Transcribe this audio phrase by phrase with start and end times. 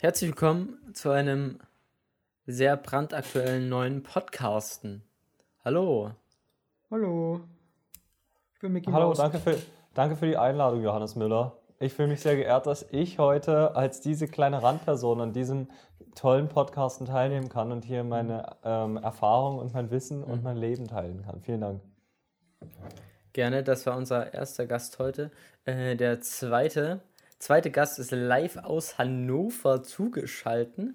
[0.00, 1.58] Herzlich willkommen zu einem
[2.46, 5.02] sehr brandaktuellen neuen Podcasten.
[5.64, 6.12] Hallo.
[6.88, 7.40] Hallo.
[8.54, 9.58] Ich bin Mickey Hallo, danke für,
[9.94, 11.56] danke für die Einladung, Johannes Müller.
[11.80, 15.66] Ich fühle mich sehr geehrt, dass ich heute als diese kleine Randperson an diesem
[16.14, 20.44] tollen Podcasten teilnehmen kann und hier meine ähm, Erfahrung und mein Wissen und mhm.
[20.44, 21.42] mein Leben teilen kann.
[21.42, 21.80] Vielen Dank.
[23.32, 25.32] Gerne, das war unser erster Gast heute.
[25.64, 27.00] Äh, der zweite,
[27.38, 30.90] zweite Gast ist live aus Hannover zugeschaltet.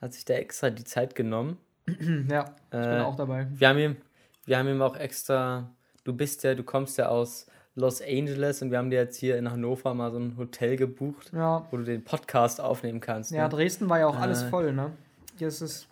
[0.00, 1.58] Hat sich da extra die Zeit genommen.
[1.86, 3.46] ja, ich bin äh, auch dabei.
[3.52, 3.96] Wir haben, ihm,
[4.44, 5.70] wir haben ihm auch extra,
[6.04, 9.38] du bist ja, du kommst ja aus Los Angeles und wir haben dir jetzt hier
[9.38, 11.66] in Hannover mal so ein Hotel gebucht, ja.
[11.70, 13.30] wo du den Podcast aufnehmen kannst.
[13.30, 13.48] Ja, ne?
[13.48, 14.48] Dresden war ja auch alles äh.
[14.50, 14.92] voll, ne?
[15.38, 15.88] Das ist,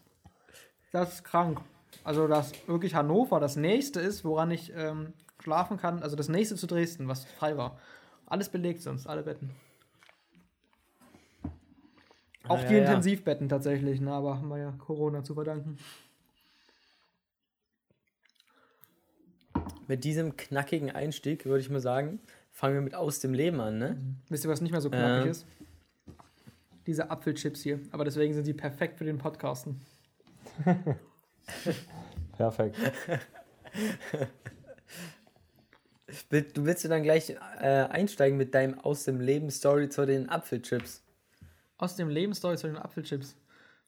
[0.93, 1.61] das ist krank.
[2.05, 6.03] Also, dass wirklich Hannover das nächste ist, woran ich ähm, schlafen kann.
[6.03, 7.79] Also, das nächste zu Dresden, was frei war.
[8.27, 9.51] Alles belegt sonst, alle Betten.
[12.51, 13.57] Auch ah, die ja, Intensivbetten ja.
[13.57, 14.13] tatsächlich, ne?
[14.13, 15.79] aber haben wir ja Corona zu verdanken.
[19.91, 22.21] mit diesem knackigen Einstieg würde ich mal sagen,
[22.53, 23.89] fangen wir mit aus dem Leben an, ne?
[24.01, 24.17] Mhm.
[24.29, 25.31] Wisst ihr, was nicht mehr so knackig ähm.
[25.33, 25.47] ist?
[26.87, 27.81] Diese Apfelchips hier.
[27.91, 29.81] Aber deswegen sind sie perfekt für den Podcasten.
[32.37, 32.77] perfekt.
[36.31, 40.29] Du willst du dann gleich äh, einsteigen mit deinem Aus dem Leben Story zu den
[40.29, 41.03] Apfelchips?
[41.81, 43.37] Aus dem Leben Story zu den Apfelchips.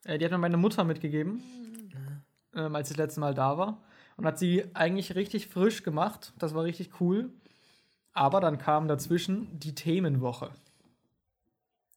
[0.05, 1.43] Äh, die hat mir meine Mutter mitgegeben,
[2.55, 3.83] ähm, als ich das letzte Mal da war
[4.17, 6.33] und hat sie eigentlich richtig frisch gemacht.
[6.39, 7.31] Das war richtig cool.
[8.15, 10.51] Aber dann kam dazwischen die Themenwoche.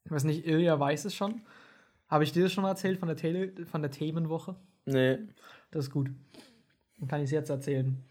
[0.03, 1.41] Ich weiß nicht, Ilja weiß es schon.
[2.09, 4.55] Habe ich dir das schon mal erzählt von der, Tele von der Themenwoche?
[4.85, 5.19] Nee.
[5.71, 6.09] Das ist gut.
[6.99, 8.03] Dann kann ich es jetzt erzählen.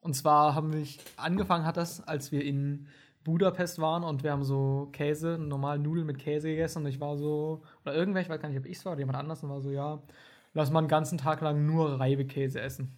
[0.00, 2.86] Und zwar haben wir angefangen hat das, als wir in
[3.28, 7.18] Budapest waren und wir haben so Käse, normal Nudeln mit Käse gegessen und ich war
[7.18, 9.50] so, oder irgendwer, ich weiß gar nicht, ob ich es war oder jemand anders, und
[9.50, 9.98] war so, ja,
[10.54, 12.96] lass mal einen ganzen Tag lang nur Reibekäse essen.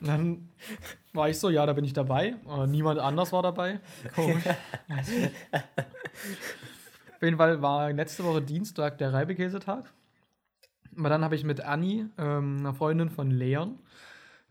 [0.00, 0.48] Und dann
[1.14, 2.34] war ich so, ja, da bin ich dabei.
[2.44, 3.80] Aber niemand anders war dabei.
[4.14, 4.44] Komisch.
[7.16, 9.90] Auf jeden Fall war letzte Woche Dienstag der Reibekäsetag.
[10.94, 13.78] Aber dann habe ich mit Anni, ähm, einer Freundin von Leon,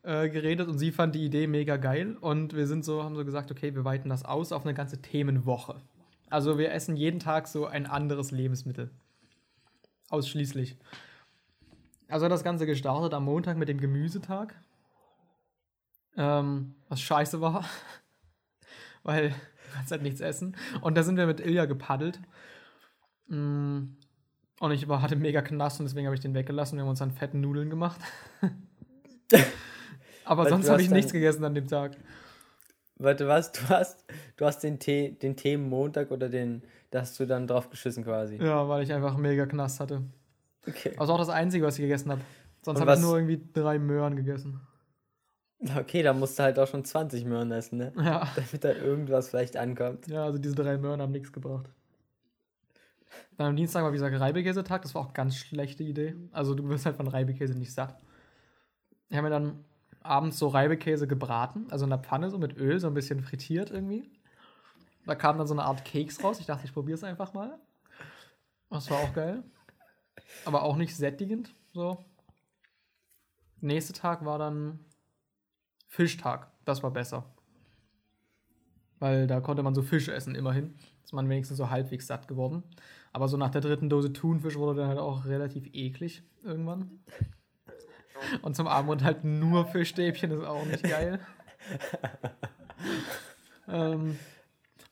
[0.04, 2.18] äh, geredet und sie fand die Idee mega geil.
[2.20, 5.02] Und wir sind so, haben so gesagt, okay, wir weiten das aus auf eine ganze
[5.02, 5.82] Themenwoche.
[6.30, 8.92] Also wir essen jeden Tag so ein anderes Lebensmittel.
[10.10, 10.78] Ausschließlich.
[12.08, 14.56] Also das Ganze gestartet am Montag mit dem Gemüsetag.
[16.18, 17.66] Ähm, was scheiße war.
[19.04, 19.36] Weil du
[19.74, 20.56] kannst halt nichts essen.
[20.82, 22.20] Und da sind wir mit Ilja gepaddelt.
[23.28, 23.96] Mm,
[24.60, 26.78] und ich war, hatte mega Knast und deswegen habe ich den weggelassen.
[26.78, 28.02] Wir haben uns dann fetten Nudeln gemacht.
[30.30, 31.98] Aber Weil sonst habe ich nichts gegessen an dem Tag.
[32.98, 33.52] Warte, was?
[33.52, 34.06] Du hast,
[34.38, 38.04] du hast den Tee, den Tee Montag oder den, da hast du dann drauf geschissen
[38.04, 38.36] quasi.
[38.36, 40.04] Ja, weil ich einfach mega Knast hatte.
[40.68, 40.94] Okay.
[40.98, 42.22] Also auch das Einzige, was ich gegessen habe.
[42.62, 44.62] Sonst habe ich nur irgendwie drei Möhren gegessen.
[45.76, 47.92] Okay, da musst du halt auch schon 20 Möhren essen, ne?
[47.98, 48.28] Ja.
[48.36, 50.08] Damit da irgendwas vielleicht ankommt.
[50.10, 51.72] Ja, also diese drei Möhren haben nichts gebracht.
[53.36, 54.84] Dann am Dienstag war, wie gesagt, Reibekäsetag.
[54.84, 56.16] Das war auch eine ganz schlechte Idee.
[56.32, 58.00] Also du wirst halt von Reibekäse nicht satt.
[59.10, 59.66] Ich habe mir dann
[60.02, 63.72] abends so Reibekäse gebraten, also in der Pfanne so mit Öl, so ein bisschen frittiert
[63.72, 64.10] irgendwie.
[65.06, 66.40] Da kam dann so eine Art Keks raus.
[66.40, 67.58] Ich dachte, ich probiere es einfach mal.
[68.70, 69.44] Das war auch geil
[70.46, 71.54] aber auch nicht sättigend.
[71.74, 72.04] So.
[73.62, 74.80] Nächster Tag war dann
[75.88, 76.48] Fischtag.
[76.66, 77.26] Das war besser.
[79.00, 80.76] Weil da konnte man so Fisch essen, immerhin.
[81.04, 82.64] Ist man wenigstens so halbwegs satt geworden.
[83.12, 87.00] Aber so nach der dritten Dose Thunfisch wurde dann halt auch relativ eklig irgendwann.
[88.42, 91.20] Und zum Abend halt nur Fischstäbchen ist auch nicht geil.
[93.68, 94.18] ähm,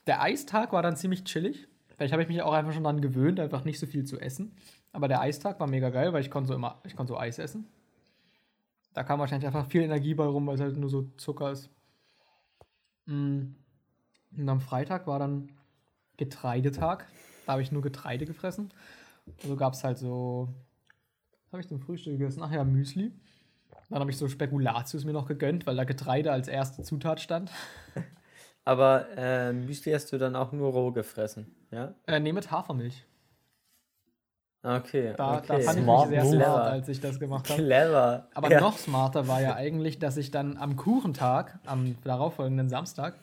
[0.06, 1.68] der Eistag war dann ziemlich chillig.
[1.96, 4.56] Vielleicht habe ich mich auch einfach schon daran gewöhnt, einfach nicht so viel zu essen.
[4.92, 7.40] Aber der Eistag war mega geil, weil ich konnte so immer, ich konnte so Eis
[7.40, 7.68] essen.
[8.94, 11.70] Da kam wahrscheinlich einfach viel Energie bei rum, weil es halt nur so Zucker ist.
[13.06, 13.56] Mm.
[14.36, 15.52] Und am Freitag war dann
[16.18, 17.06] Getreidetag.
[17.46, 18.74] Da habe ich nur Getreide gefressen.
[19.44, 20.50] Also gab es halt so.
[21.52, 22.42] Habe ich zum Frühstück gegessen?
[22.44, 23.12] Ach ja, Müsli.
[23.90, 27.52] Dann habe ich so Spekulatius mir noch gegönnt, weil da Getreide als erste Zutat stand.
[28.66, 31.94] Aber äh, Müsli hast du dann auch nur roh gefressen, ja?
[32.06, 33.06] Äh, nee, mit Hafermilch.
[34.62, 35.14] Okay.
[35.16, 35.46] Da, okay.
[35.48, 37.64] da fand smart ich mich sehr smart, als ich das gemacht habe.
[37.64, 38.28] Clever.
[38.34, 38.60] Aber ja.
[38.60, 43.14] noch smarter war ja eigentlich, dass ich dann am Kuchentag, am darauffolgenden Samstag,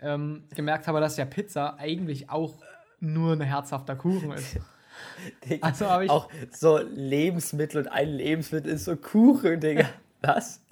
[0.00, 2.54] ähm, gemerkt habe, dass ja Pizza eigentlich auch
[2.98, 4.58] nur ein herzhafter Kuchen ist.
[5.48, 6.10] Digga, also habe ich.
[6.10, 9.88] Auch so Lebensmittel und ein Lebensmittel ist so Kuchen, Digga.
[10.22, 10.62] Was?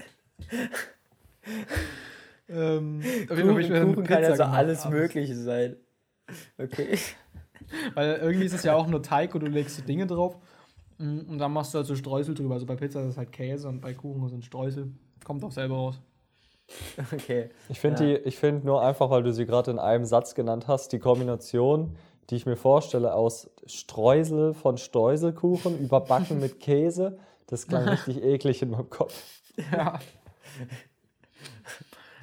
[2.49, 5.77] ähm, Kuchen, Kuchen kann ja so alles Mögliche sein.
[6.59, 6.99] Okay.
[7.95, 10.37] Weil irgendwie ist es ja auch nur Teig und du legst so Dinge drauf.
[10.99, 12.55] Mm, und dann machst du halt so Streusel drüber.
[12.55, 14.93] Also bei Pizza ist es halt Käse und bei Kuchen sind Streusel.
[15.25, 16.01] Kommt auch selber raus.
[17.13, 17.51] Okay.
[17.69, 18.31] Ich finde ja.
[18.31, 21.97] find nur einfach, weil du sie gerade in einem Satz genannt hast, die Kombination,
[22.31, 28.63] die ich mir vorstelle, aus Streusel von Streuselkuchen überbacken mit Käse, das klang richtig eklig
[28.63, 29.43] in meinem Kopf.
[29.73, 29.99] Ja.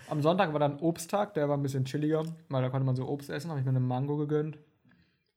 [0.10, 3.08] Am Sonntag war dann Obsttag, der war ein bisschen chilliger, weil da konnte man so
[3.08, 4.58] Obst essen, habe ich mir eine Mango gegönnt.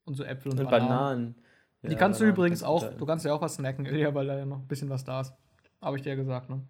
[0.05, 0.89] Und so Äpfel und, und Bananen.
[0.89, 1.35] Bananen.
[1.83, 4.37] Die ja, kannst du übrigens auch, du kannst ja auch was snacken, Ilja, weil da
[4.37, 5.33] ja noch ein bisschen was da ist.
[5.81, 6.63] Habe ich dir gesagt, ne?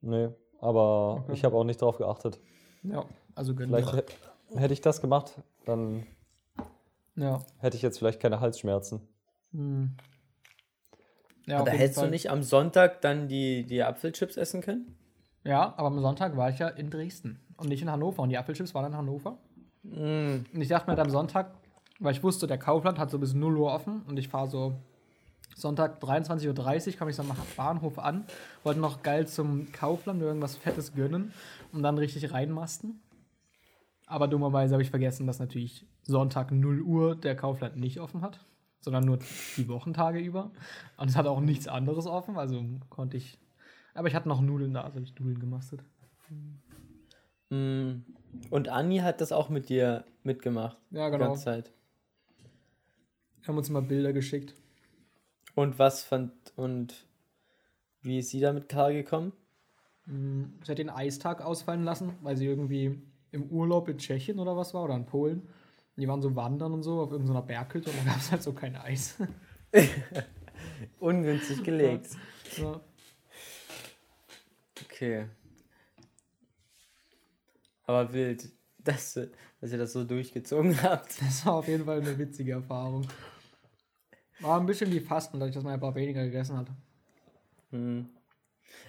[0.00, 0.28] Nee,
[0.60, 1.32] aber okay.
[1.32, 2.40] ich habe auch nicht drauf geachtet.
[2.82, 4.04] Ja, also gönn Vielleicht
[4.54, 6.06] hätte ich das gemacht, dann
[7.16, 7.42] ja.
[7.58, 9.00] hätte ich jetzt vielleicht keine Halsschmerzen.
[9.52, 9.96] Hm.
[11.46, 12.06] Ja, aber hättest Fall.
[12.06, 14.96] du nicht am Sonntag dann die, die Apfelchips essen können?
[15.44, 18.22] Ja, aber am Sonntag war ich ja in Dresden und nicht in Hannover.
[18.22, 19.38] Und die Apfelchips waren in Hannover.
[19.82, 20.44] Mm.
[20.52, 21.54] Und ich dachte mir am Sonntag,
[22.00, 24.74] weil ich wusste, der Kaufland hat so bis 0 Uhr offen und ich fahre so
[25.54, 28.24] Sonntag 23.30 Uhr, komme ich so am Bahnhof an,
[28.64, 31.32] wollte noch geil zum Kaufland irgendwas Fettes gönnen
[31.72, 33.00] und dann richtig reinmasten.
[34.06, 38.44] Aber dummerweise habe ich vergessen, dass natürlich Sonntag 0 Uhr der Kaufland nicht offen hat,
[38.80, 39.18] sondern nur
[39.56, 40.50] die Wochentage über.
[40.96, 43.38] Und es hat auch nichts anderes offen, also konnte ich.
[43.94, 45.80] Aber ich hatte noch Nudeln da, also habe ich Nudeln gemastet.
[47.50, 48.02] Mm.
[48.50, 50.76] Und Anni hat das auch mit dir mitgemacht.
[50.90, 51.24] Ja, genau.
[51.24, 51.72] Die ganze Zeit.
[53.40, 54.54] Wir haben uns mal Bilder geschickt.
[55.54, 57.06] Und was fand und
[58.02, 59.32] wie ist sie damit klar gekommen?
[60.06, 63.00] Mm, sie hat den Eistag ausfallen lassen, weil sie irgendwie
[63.34, 65.48] im Urlaub in Tschechien oder was war oder in Polen.
[65.96, 68.52] Die waren so wandern und so auf irgendeiner Berghütte und da gab es halt so
[68.52, 69.16] kein Eis.
[71.00, 72.10] Ungünstig gelegt.
[72.56, 72.80] Ja.
[74.84, 75.26] Okay.
[77.86, 79.14] Aber wild, dass,
[79.60, 81.20] dass ihr das so durchgezogen habt.
[81.20, 83.06] Das war auf jeden Fall eine witzige Erfahrung.
[84.40, 86.68] War ein bisschen wie Fasten, dadurch, dass man ein paar weniger gegessen hat.
[87.70, 88.08] Hm.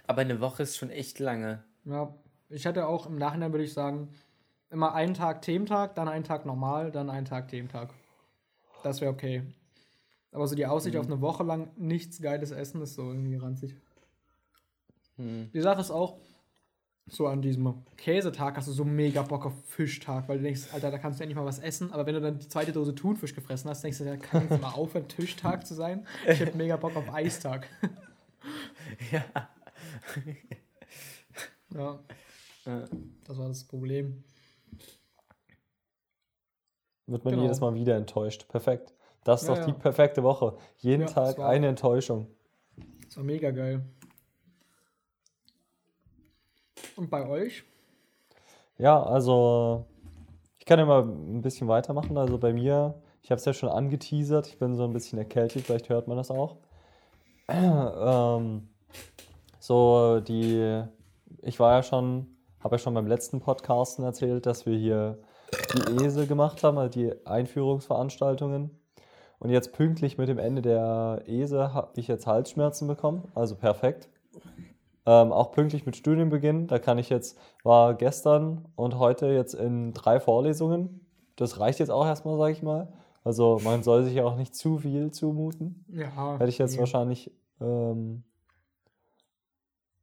[0.08, 1.64] Aber eine Woche ist schon echt lange.
[1.84, 2.16] Ja,
[2.50, 4.10] ich hätte auch im Nachhinein, würde ich sagen,
[4.76, 7.94] immer einen Tag Thementag, dann einen Tag normal, dann einen Tag Thementag.
[8.84, 9.42] Das wäre okay.
[10.32, 11.02] Aber so die Aussicht mhm.
[11.02, 13.74] auf eine Woche lang nichts Geiles essen ist so irgendwie ranzig.
[15.18, 15.50] Mhm.
[15.54, 16.18] Die Sache ist auch,
[17.08, 20.90] so an diesem Käsetag hast du so mega Bock auf Fischtag, weil du denkst, Alter,
[20.90, 21.94] da kannst du endlich mal was essen.
[21.94, 24.60] Aber wenn du dann die zweite Dose Thunfisch gefressen hast, denkst du, da kann jetzt
[24.60, 26.08] mal aufhören, Tischtag zu sein.
[26.28, 27.70] Ich hätte mega Bock auf Eistag.
[29.12, 29.24] ja.
[31.76, 32.00] ja.
[33.24, 34.24] Das war das Problem.
[37.08, 37.44] Wird man genau.
[37.44, 38.48] jedes Mal wieder enttäuscht.
[38.48, 38.94] Perfekt.
[39.24, 39.66] Das ist ja, doch ja.
[39.68, 40.58] die perfekte Woche.
[40.78, 42.28] Jeden ja, Tag eine Enttäuschung.
[43.06, 43.84] Das war mega geil.
[46.96, 47.64] Und bei euch?
[48.78, 49.86] Ja, also
[50.60, 52.18] ich kann ja mal ein bisschen weitermachen.
[52.18, 55.64] Also bei mir, ich habe es ja schon angeteasert, ich bin so ein bisschen erkältet,
[55.64, 56.58] vielleicht hört man das auch.
[57.48, 58.68] ähm,
[59.60, 60.84] so die,
[61.42, 62.35] ich war ja schon,
[62.66, 65.20] habe ja schon beim letzten Podcasten erzählt, dass wir hier
[65.76, 68.72] die ESE gemacht haben, also die Einführungsveranstaltungen.
[69.38, 74.10] Und jetzt pünktlich mit dem Ende der ESE habe ich jetzt Halsschmerzen bekommen, also perfekt.
[75.06, 76.66] Ähm, auch pünktlich mit Studienbeginn.
[76.66, 81.06] Da kann ich jetzt, war gestern und heute jetzt in drei Vorlesungen.
[81.36, 82.92] Das reicht jetzt auch erstmal, sage ich mal.
[83.24, 85.86] Also man soll sich ja auch nicht zu viel zumuten.
[85.90, 86.40] Ja.
[86.40, 86.80] Hätte ich jetzt ja.
[86.80, 87.32] wahrscheinlich
[87.62, 88.24] ähm,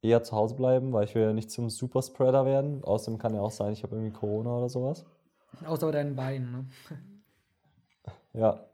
[0.03, 2.83] eher zu Hause bleiben, weil ich will ja nicht zum Superspreader werden.
[2.83, 5.05] Außerdem kann ja auch sein, ich habe irgendwie Corona oder sowas.
[5.65, 6.65] Außer bei deinen Beinen, ne?
[8.33, 8.65] Ja.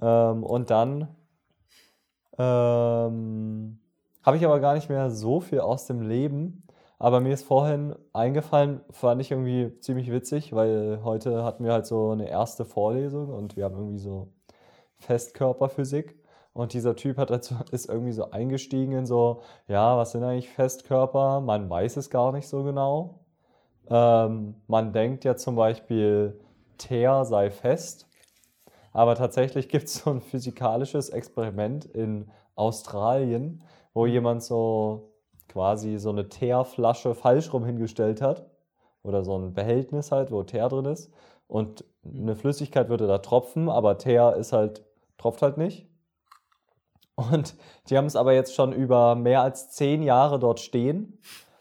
[0.00, 1.08] Ähm, und dann
[2.38, 3.78] ähm,
[4.22, 6.64] habe ich aber gar nicht mehr so viel aus dem Leben.
[6.98, 11.86] Aber mir ist vorhin eingefallen, fand ich irgendwie ziemlich witzig, weil heute hatten wir halt
[11.86, 14.28] so eine erste Vorlesung und wir haben irgendwie so
[14.98, 16.19] Festkörperphysik.
[16.60, 20.50] Und dieser Typ hat dazu, ist irgendwie so eingestiegen in so, ja, was sind eigentlich
[20.50, 21.40] Festkörper?
[21.40, 23.20] Man weiß es gar nicht so genau.
[23.88, 26.38] Ähm, man denkt ja zum Beispiel,
[26.76, 28.08] Teer sei fest.
[28.92, 33.62] Aber tatsächlich gibt es so ein physikalisches Experiment in Australien,
[33.94, 35.14] wo jemand so
[35.48, 38.44] quasi so eine Teerflasche falsch rum hingestellt hat.
[39.02, 41.10] Oder so ein Behältnis halt, wo Teer drin ist.
[41.48, 44.84] Und eine Flüssigkeit würde da tropfen, aber Teer ist halt,
[45.16, 45.89] tropft halt nicht.
[47.30, 47.54] Und
[47.88, 51.18] die haben es aber jetzt schon über mehr als zehn Jahre dort stehen.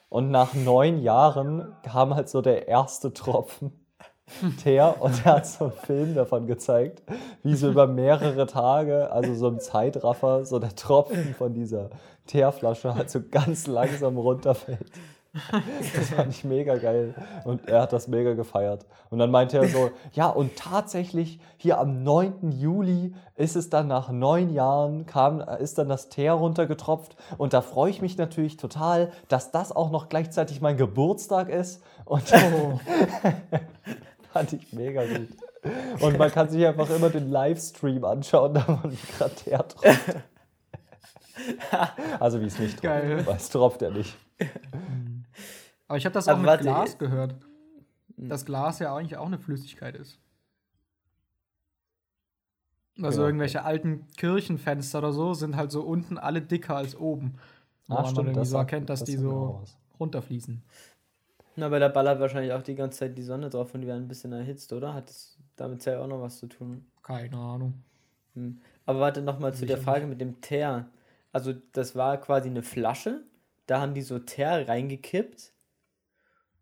[0.09, 3.71] Und nach neun Jahren kam halt so der erste Tropfen.
[4.63, 7.01] Teer und er hat so einen Film davon gezeigt,
[7.43, 11.89] wie so über mehrere Tage, also so im Zeitraffer, so der Tropfen von dieser
[12.27, 14.91] Teerflasche halt so ganz langsam runterfällt.
[15.95, 17.13] Das fand ich mega geil.
[17.43, 18.85] Und er hat das mega gefeiert.
[19.09, 22.51] Und dann meinte er so, ja, und tatsächlich hier am 9.
[22.51, 27.15] Juli ist es dann nach neun Jahren, kam, ist dann das Teer runtergetropft.
[27.37, 31.83] Und da freue ich mich natürlich total, dass das auch noch gleichzeitig mein Geburtstag ist.
[32.05, 32.79] Und oh.
[34.33, 35.29] fand ich mega gut.
[35.99, 40.15] Und man kann sich einfach immer den Livestream anschauen, da man gerade Teer tropft.
[42.19, 44.15] also wie es nicht tropft, weil es tropft ja nicht.
[45.89, 47.35] Aber ich habe das auch Aber mit Glas gehört.
[48.15, 50.19] Dass Glas ja eigentlich auch eine Flüssigkeit ist.
[53.01, 53.27] Also ja.
[53.27, 57.39] irgendwelche alten Kirchenfenster oder so sind halt so unten alle dicker als oben.
[57.87, 59.63] Wo ah, man stimmt, irgendwie so erkennt, dass das die so
[59.99, 60.61] runterfließen.
[61.55, 64.03] Na, aber da ballert wahrscheinlich auch die ganze Zeit die Sonne drauf und die werden
[64.03, 64.93] ein bisschen erhitzt, oder?
[64.93, 66.85] Hat das damit ja auch noch was zu tun?
[67.01, 67.73] Keine Ahnung.
[68.35, 68.61] Hm.
[68.85, 70.87] Aber warte nochmal zu der Frage mit dem Teer.
[71.31, 73.23] Also, das war quasi eine Flasche,
[73.65, 75.51] da haben die so Teer reingekippt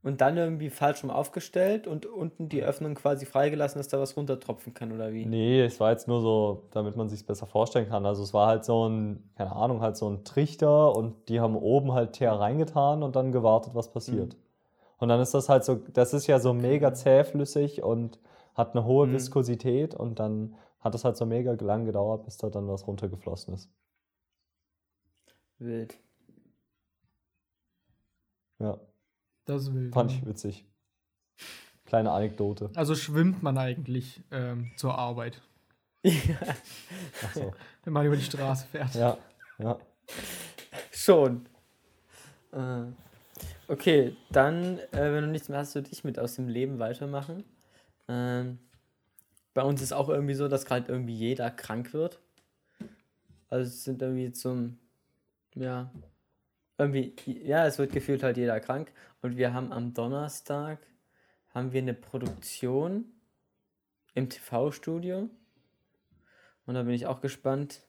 [0.04, 4.16] und dann irgendwie falsch rum aufgestellt und unten die Öffnung quasi freigelassen, dass da was
[4.16, 5.25] runtertropfen kann oder wie?
[5.25, 8.06] Nee, es war jetzt nur so, damit man sich besser vorstellen kann.
[8.06, 11.56] Also es war halt so ein, keine Ahnung, halt so ein Trichter und die haben
[11.56, 14.34] oben halt Teer reingetan und dann gewartet, was passiert.
[14.34, 14.39] Mhm.
[15.00, 18.20] Und dann ist das halt so, das ist ja so mega zähflüssig und
[18.56, 19.13] hat eine hohe mhm.
[19.13, 23.54] Viskosität und dann hat es halt so mega lang gedauert, bis da dann was runtergeflossen
[23.54, 23.70] ist.
[25.60, 25.98] Wild.
[28.60, 28.80] Ja.
[29.48, 29.92] Das will.
[29.92, 30.66] Fand ich witzig.
[31.86, 32.70] Kleine Anekdote.
[32.75, 35.42] Also schwimmt man eigentlich ähm, zur Arbeit.
[36.04, 36.38] Ja.
[37.25, 37.54] Ach so.
[37.84, 38.94] Wenn man über die Straße fährt.
[38.96, 39.18] Ja,
[39.58, 39.77] ja.
[40.92, 41.48] Schon.
[42.51, 42.84] Äh,
[43.68, 47.44] okay, dann, äh, wenn du nichts mehr hast, würde ich mit aus dem Leben weitermachen.
[48.08, 48.60] Ähm,
[49.54, 52.20] bei uns ist auch irgendwie so, dass gerade irgendwie jeder krank wird.
[53.50, 54.77] Also es sind irgendwie zum,
[55.56, 55.89] ja,
[56.77, 58.91] irgendwie, ja, es wird gefühlt halt jeder krank.
[59.22, 60.79] Und wir haben am Donnerstag
[61.50, 63.05] haben wir eine Produktion
[64.13, 65.29] im TV-Studio.
[66.65, 67.81] Und da bin ich auch gespannt,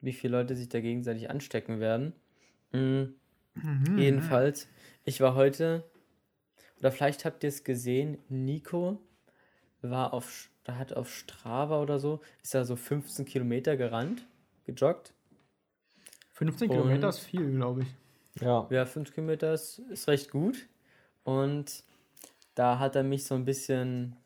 [0.00, 2.12] wie viele Leute sich da gegenseitig anstecken werden.
[2.72, 3.14] Mhm.
[3.54, 3.98] Mhm.
[3.98, 4.68] Jedenfalls,
[5.04, 5.84] ich war heute,
[6.78, 9.00] oder vielleicht habt ihr es gesehen, Nico
[9.80, 14.26] war auf, da hat auf Strava oder so, ist da so 15 Kilometer gerannt,
[14.64, 15.12] gejoggt.
[16.44, 18.42] 15 und, Kilometer ist viel, glaube ich.
[18.42, 18.66] Ja.
[18.70, 20.66] Ja, 5 Kilometer ist, ist recht gut.
[21.24, 21.84] Und
[22.54, 24.16] da hat er mich so ein bisschen,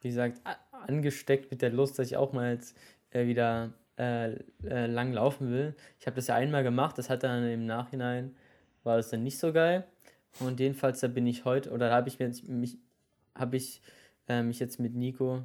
[0.00, 0.40] wie gesagt,
[0.86, 2.76] angesteckt mit der Lust, dass ich auch mal jetzt
[3.10, 4.32] äh, wieder äh,
[4.64, 5.74] äh, lang laufen will.
[5.98, 8.34] Ich habe das ja einmal gemacht, das hat dann im Nachhinein,
[8.84, 9.86] war das dann nicht so geil.
[10.40, 12.78] Und jedenfalls, da bin ich heute, oder da habe ich mich,
[13.34, 13.82] habe ich
[14.28, 15.42] äh, mich jetzt mit Nico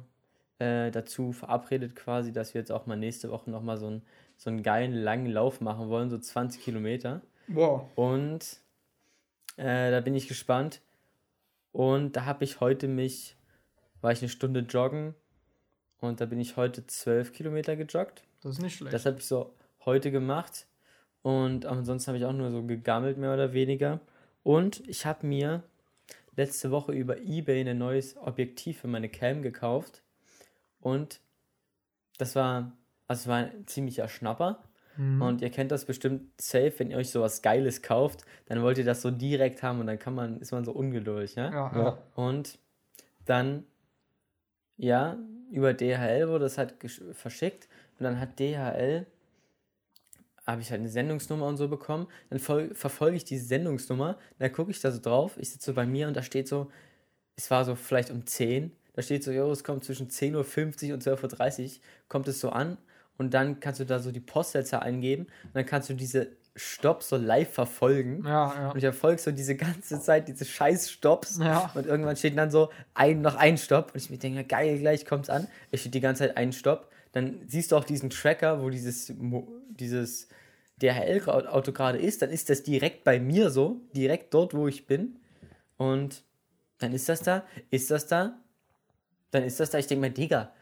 [0.58, 4.02] äh, dazu verabredet quasi, dass wir jetzt auch mal nächste Woche nochmal so ein
[4.36, 7.22] so einen geilen langen Lauf machen wollen, so 20 Kilometer.
[7.48, 7.88] Wow.
[7.94, 8.60] Und
[9.56, 10.80] äh, da bin ich gespannt.
[11.72, 13.36] Und da habe ich heute mich,
[14.00, 15.14] war ich eine Stunde joggen
[15.98, 18.22] und da bin ich heute 12 Kilometer gejoggt.
[18.42, 18.94] Das ist nicht schlecht.
[18.94, 20.66] Das habe ich so heute gemacht.
[21.22, 24.00] Und ansonsten habe ich auch nur so gegammelt, mehr oder weniger.
[24.42, 25.62] Und ich habe mir
[26.36, 30.02] letzte Woche über Ebay ein neues Objektiv für meine Cam gekauft.
[30.80, 31.20] Und
[32.18, 32.72] das war
[33.06, 34.62] also es war ein ziemlicher Schnapper.
[34.96, 35.22] Mhm.
[35.22, 38.84] Und ihr kennt das bestimmt safe, wenn ihr euch sowas Geiles kauft, dann wollt ihr
[38.84, 41.50] das so direkt haben und dann kann man, ist man so ungeduldig, ja?
[41.50, 41.98] Ja, ja.
[42.14, 42.58] Und
[43.24, 43.64] dann,
[44.76, 45.18] ja,
[45.50, 46.74] über DHL wurde das halt
[47.12, 47.68] verschickt
[47.98, 49.06] und dann hat DHL,
[50.46, 54.70] habe ich halt eine Sendungsnummer und so bekommen, dann verfolge ich diese Sendungsnummer, dann gucke
[54.70, 56.70] ich da so drauf, ich sitze so bei mir und da steht so,
[57.36, 60.94] es war so vielleicht um 10, da steht so, jo, es kommt zwischen 10.50 Uhr
[60.94, 61.70] und 12.30 Uhr,
[62.08, 62.78] kommt es so an
[63.16, 67.08] und dann kannst du da so die Postleitzahl eingeben und dann kannst du diese Stops
[67.08, 68.22] so live verfolgen.
[68.24, 68.70] Ja, ja.
[68.70, 71.38] Und ich verfolge so diese ganze Zeit diese scheiß Stops.
[71.38, 71.70] Ja.
[71.74, 73.92] Und irgendwann steht dann so ein, noch ein Stopp.
[73.92, 75.48] Und ich mir denke, geil, gleich kommt's an.
[75.72, 76.90] Es steht die ganze Zeit ein Stopp.
[77.12, 79.12] Dann siehst du auch diesen Tracker, wo dieses,
[79.70, 80.28] dieses
[80.80, 82.22] DHL-Auto gerade ist.
[82.22, 83.80] Dann ist das direkt bei mir so.
[83.96, 85.18] Direkt dort, wo ich bin.
[85.76, 86.22] Und
[86.78, 87.44] dann ist das da.
[87.70, 88.38] Ist das da?
[89.32, 89.78] Dann ist das da.
[89.78, 90.52] Ich denke mir, Digga,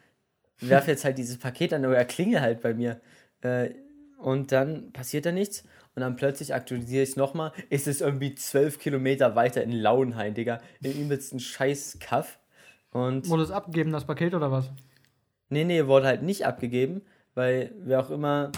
[0.69, 3.01] werfe jetzt halt dieses Paket an oder klinge halt bei mir.
[3.43, 3.71] Äh,
[4.19, 5.65] und dann passiert da nichts.
[5.95, 7.53] Und dann plötzlich aktualisiere ich es nochmal.
[7.69, 10.61] Ist es irgendwie zwölf Kilometer weiter in Lauenhain, Digga.
[10.83, 12.39] Im übelsten scheiß Kaff.
[12.93, 14.71] Und wurde es abgegeben, das Paket oder was?
[15.49, 17.03] Nee, nee, wurde halt nicht abgegeben,
[17.35, 18.53] weil wir auch immer,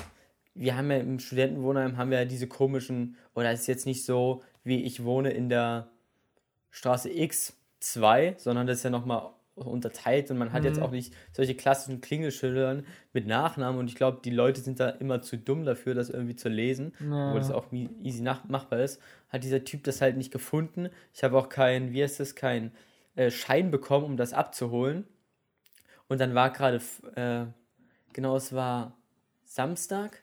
[0.55, 4.05] wir haben ja im Studentenwohnheim, haben wir ja diese komischen, oder es ist jetzt nicht
[4.05, 5.89] so, wie ich wohne in der
[6.71, 10.69] Straße X2, sondern das ist ja nochmal unterteilt und man hat mhm.
[10.69, 14.89] jetzt auch nicht solche klassischen Klingelschildern mit Nachnamen und ich glaube, die Leute sind da
[14.89, 17.29] immer zu dumm dafür, das irgendwie zu lesen, ja.
[17.29, 19.01] obwohl das auch easy machbar ist.
[19.29, 20.89] Hat dieser Typ das halt nicht gefunden.
[21.13, 22.73] Ich habe auch keinen, wie heißt das, keinen
[23.15, 25.07] äh, Schein bekommen, um das abzuholen.
[26.09, 26.81] Und dann war gerade,
[27.15, 27.47] äh,
[28.13, 28.97] genau, es war
[29.45, 30.23] Samstag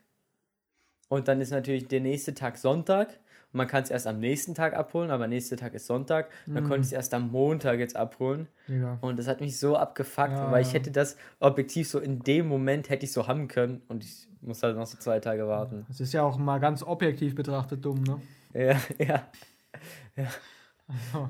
[1.07, 3.19] und dann ist natürlich der nächste Tag Sonntag
[3.53, 6.29] man kann es erst am nächsten Tag abholen, aber nächster Tag ist Sonntag.
[6.45, 6.67] Dann mm.
[6.67, 8.47] konnte ich es erst am Montag jetzt abholen.
[8.67, 8.97] Ja.
[9.01, 12.47] Und das hat mich so abgefuckt, ja, weil ich hätte das objektiv so in dem
[12.47, 15.85] Moment hätte ich so haben können und ich muss halt noch so zwei Tage warten.
[15.87, 18.21] Das ist ja auch mal ganz objektiv betrachtet dumm, ne?
[18.53, 19.27] Ja, ja.
[20.15, 20.27] ja.
[20.87, 21.29] Also.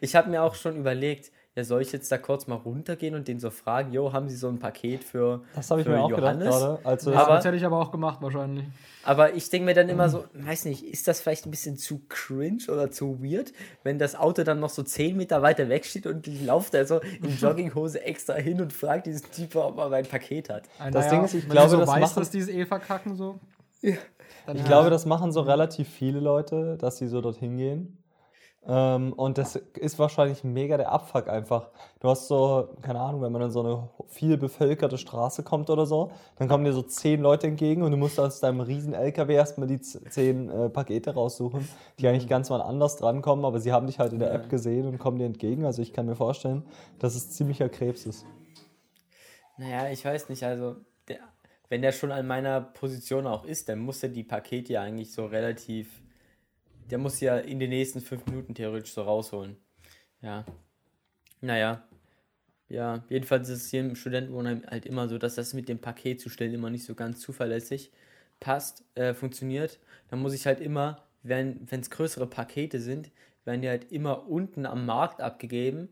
[0.00, 3.26] Ich habe mir auch schon überlegt, ja, soll ich jetzt da kurz mal runtergehen und
[3.26, 6.08] den so fragen, jo, haben Sie so ein Paket für Das habe ich mir auch
[6.08, 6.44] Johannes?
[6.44, 6.86] gedacht gerade.
[6.86, 8.64] Also aber, das hätte ich aber auch gemacht wahrscheinlich.
[9.02, 12.02] Aber ich denke mir dann immer so, weiß nicht, ist das vielleicht ein bisschen zu
[12.08, 16.06] cringe oder zu weird, wenn das Auto dann noch so 10 Meter weiter weg steht
[16.06, 19.88] und ich laufe da so in Jogginghose extra hin und frage diesen Typen, ob er
[19.88, 20.62] mein Paket hat.
[20.78, 23.40] das naja, Ding ist, ich glaube, so das weiß, machen, dass dieses eh verkacken so.
[23.80, 23.96] Ja.
[24.52, 24.64] ich ja.
[24.64, 27.98] glaube, das machen so relativ viele Leute, dass sie so dorthin gehen
[28.68, 31.70] und das ist wahrscheinlich mega der Abfuck einfach.
[32.00, 35.86] Du hast so, keine Ahnung, wenn man in so eine viel bevölkerte Straße kommt oder
[35.86, 39.34] so, dann kommen dir so zehn Leute entgegen und du musst aus deinem riesen LKW
[39.34, 41.66] erstmal die zehn äh, Pakete raussuchen,
[41.98, 42.28] die eigentlich mhm.
[42.28, 45.18] ganz mal anders drankommen, aber sie haben dich halt in der App gesehen und kommen
[45.18, 45.64] dir entgegen.
[45.64, 46.62] Also ich kann mir vorstellen,
[46.98, 48.26] dass es ziemlicher Krebs ist.
[49.56, 50.76] Naja, ich weiß nicht, also
[51.08, 51.20] der,
[51.70, 55.10] wenn der schon an meiner Position auch ist, dann muss er die Pakete ja eigentlich
[55.10, 56.02] so relativ
[56.90, 59.56] der muss ja in den nächsten fünf Minuten theoretisch so rausholen.
[60.20, 60.44] Ja.
[61.40, 61.84] Naja.
[62.68, 66.20] Ja, jedenfalls ist es hier im Studentenwohnheim halt immer so, dass das mit dem Paket
[66.20, 67.90] zu stellen immer nicht so ganz zuverlässig
[68.40, 69.78] passt, äh, funktioniert.
[70.08, 73.10] Dann muss ich halt immer, wenn es größere Pakete sind,
[73.46, 75.88] werden die halt immer unten am Markt abgegeben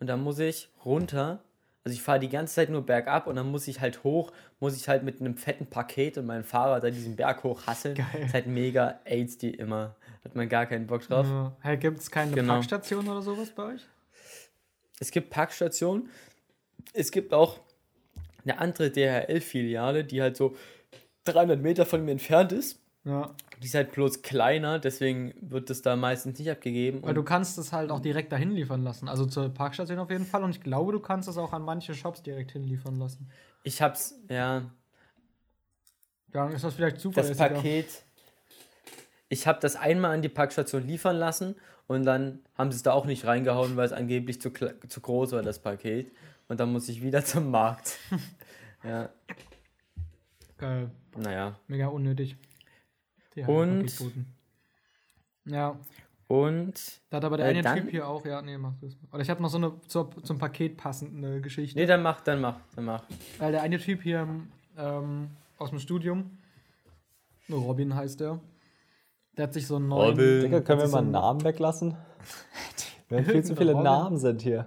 [0.00, 1.42] und dann muss ich runter
[1.88, 4.76] also ich fahre die ganze Zeit nur bergab und dann muss ich halt hoch, muss
[4.76, 7.94] ich halt mit einem fetten Paket und meinem Fahrrad da diesen Berg hoch hasseln.
[7.94, 8.06] Geil.
[8.12, 9.96] Das ist halt mega AIDS die immer.
[10.24, 11.26] Hat man gar keinen Bock drauf.
[11.26, 11.56] Ja.
[11.60, 12.54] Hey, gibt es keine genau.
[12.54, 13.86] Packstation oder sowas bei euch?
[15.00, 16.10] Es gibt Packstationen.
[16.92, 17.60] Es gibt auch
[18.44, 20.56] eine andere DHL-Filiale, die halt so
[21.24, 22.80] 300 Meter von mir entfernt ist.
[23.04, 23.34] Ja.
[23.62, 27.02] Die ist halt bloß kleiner, deswegen wird das da meistens nicht abgegeben.
[27.02, 29.08] Weil du kannst es halt auch direkt dahin liefern lassen.
[29.08, 30.44] Also zur Parkstation auf jeden Fall.
[30.44, 33.30] Und ich glaube, du kannst es auch an manche Shops direkt hinliefern lassen.
[33.64, 34.70] Ich hab's, ja.
[36.28, 37.48] Dann ist das vielleicht zuverlässiger.
[37.48, 38.04] Das Paket.
[39.28, 41.54] Ich habe das einmal an die Packstation liefern lassen
[41.86, 45.32] und dann haben sie es da auch nicht reingehauen, weil es angeblich zu, zu groß
[45.32, 46.12] war, das Paket.
[46.48, 47.98] Und dann muss ich wieder zum Markt.
[48.84, 49.10] ja.
[50.56, 50.90] Geil.
[51.16, 51.58] Naja.
[51.66, 52.36] Mega unnötig.
[53.34, 53.86] Die und.
[55.44, 55.78] Ja.
[56.26, 57.00] Und.
[57.08, 58.96] Da hat aber der äh, eine dann, Typ hier auch, ja, nee, mach das.
[59.12, 61.78] Oder ich habe noch so eine zur, zum Paket passende Geschichte.
[61.78, 63.04] Nee, dann mach, dann mach, dann mach.
[63.38, 64.28] Weil der eine Typ hier
[64.76, 66.38] ähm, aus dem Studium,
[67.50, 68.40] Robin heißt der,
[69.38, 70.10] der hat sich so einen neuen.
[70.10, 70.40] Robin.
[70.40, 71.96] Digga, können wir mal einen Namen weglassen?
[73.08, 73.84] Wenn viel zu viele Robin.
[73.84, 74.66] Namen sind hier.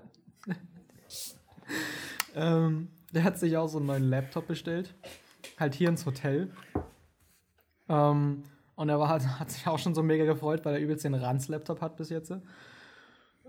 [2.36, 4.96] ähm, der hat sich auch so einen neuen Laptop bestellt.
[5.60, 6.50] Halt hier ins Hotel.
[7.90, 8.44] Ähm,
[8.76, 11.16] und er war halt, hat sich auch schon so mega gefreut, weil er übelst den
[11.16, 12.34] Ranz-Laptop hat bis jetzt.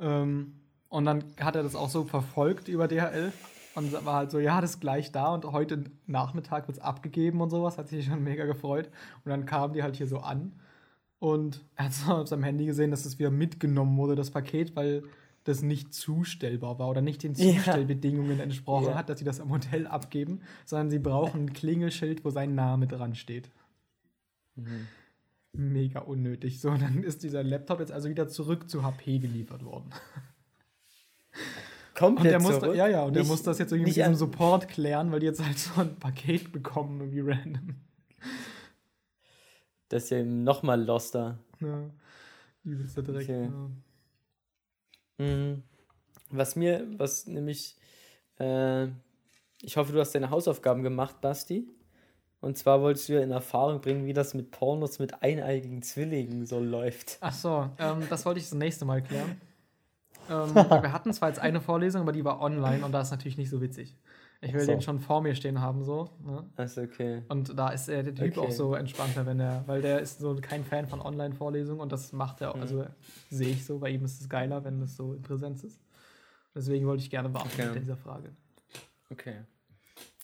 [0.00, 0.54] Ähm,
[0.88, 3.32] und dann hat er das auch so verfolgt über DHL
[3.76, 7.40] und war halt so, ja, das ist gleich da und heute Nachmittag wird es abgegeben
[7.40, 8.90] und sowas, hat sich schon mega gefreut.
[9.24, 10.52] Und dann kamen die halt hier so an
[11.22, 14.74] und er hat so auf seinem Handy gesehen, dass es wieder mitgenommen wurde, das Paket,
[14.74, 15.04] weil
[15.44, 18.42] das nicht zustellbar war oder nicht den Zustellbedingungen ja.
[18.42, 18.96] entsprochen ja.
[18.96, 22.88] hat, dass sie das am Hotel abgeben, sondern sie brauchen ein Klingelschild, wo sein Name
[22.88, 23.50] dran steht.
[24.56, 24.88] Mhm.
[25.52, 26.60] Mega unnötig.
[26.60, 29.90] So, dann ist dieser Laptop jetzt also wieder zurück zu HP geliefert worden.
[31.94, 32.76] Komplett und der muss, zurück?
[32.76, 35.44] Ja, ja, und der muss das jetzt irgendwie mit diesem Support klären, weil die jetzt
[35.44, 37.76] halt so ein Paket bekommen, irgendwie random.
[39.92, 41.38] Das ist ja eben nochmal loster.
[41.60, 41.90] Ja,
[42.64, 43.24] übelster Dreck.
[43.24, 43.50] Okay.
[45.18, 45.26] Ja.
[45.26, 45.62] Mhm.
[46.30, 47.76] Was mir, was nämlich,
[48.38, 48.86] äh,
[49.60, 51.68] ich hoffe, du hast deine Hausaufgaben gemacht, Basti.
[52.40, 56.46] Und zwar wolltest du ja in Erfahrung bringen, wie das mit Pornos mit eineigigen Zwillingen
[56.46, 57.18] so läuft.
[57.20, 59.40] Ach so, ähm, das wollte ich das nächste Mal klären.
[60.30, 63.36] ähm, wir hatten zwar jetzt eine Vorlesung, aber die war online und da ist natürlich
[63.36, 63.94] nicht so witzig.
[64.44, 64.72] Ich will so.
[64.72, 66.10] den schon vor mir stehen haben, so.
[66.24, 66.44] Ne?
[66.64, 67.22] Ist okay.
[67.28, 68.40] Und da ist der Typ okay.
[68.40, 72.12] auch so entspannter, wenn er, weil der ist so kein Fan von Online-Vorlesungen und das
[72.12, 72.62] macht er auch, mhm.
[72.62, 72.86] also
[73.30, 75.80] sehe ich so, bei ihm ist es geiler, wenn das so in Präsenz ist.
[76.56, 77.74] Deswegen wollte ich gerne beantworten okay.
[77.74, 78.32] mit dieser Frage.
[79.10, 79.36] Okay.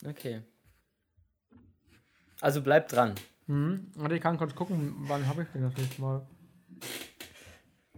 [0.05, 0.43] Okay.
[2.41, 3.15] Also bleib dran.
[3.47, 3.93] Mhm.
[3.97, 6.27] Und ich kann kurz gucken, wann habe ich den das nächste Mal.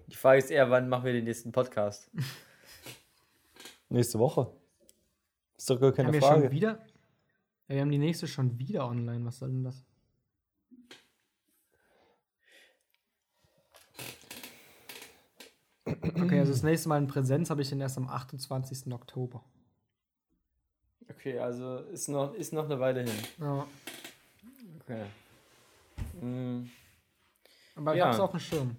[0.06, 2.10] Die Frage ist eher, wann machen wir den nächsten Podcast?
[3.88, 4.52] Nächste Woche.
[5.60, 6.44] Ist doch gar keine haben wir Frage.
[6.44, 6.78] schon wieder?
[7.68, 9.26] Ja, wir haben die nächste schon wieder online.
[9.26, 9.84] Was soll denn das?
[15.86, 18.92] Okay, also das nächste Mal in Präsenz habe ich den erst am 28.
[18.92, 19.42] Oktober.
[21.10, 23.12] Okay, also ist noch, ist noch eine Weile hin.
[23.38, 23.66] Ja.
[24.80, 25.04] Okay.
[26.24, 26.70] Mm,
[27.76, 28.04] Aber ich Ja.
[28.06, 28.76] habe es auf dem Schirm.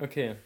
[0.00, 0.36] okay.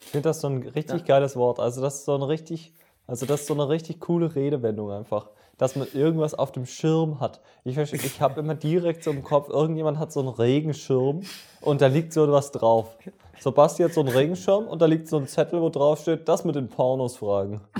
[0.00, 1.06] Ich finde das so ein richtig Ja.
[1.06, 1.58] geiles Wort.
[1.58, 2.72] Also das ist so ein richtig,
[3.06, 5.30] also das ist so eine richtig coole Redewendung einfach.
[5.58, 7.40] Dass man irgendwas auf dem Schirm hat.
[7.64, 11.22] Ich, ich habe immer direkt so im Kopf, irgendjemand hat so einen Regenschirm
[11.60, 12.96] und da liegt so was drauf.
[13.40, 16.28] So, Basti hat so einen Regenschirm und da liegt so ein Zettel, wo drauf steht,
[16.28, 17.60] das mit den Pornos fragen.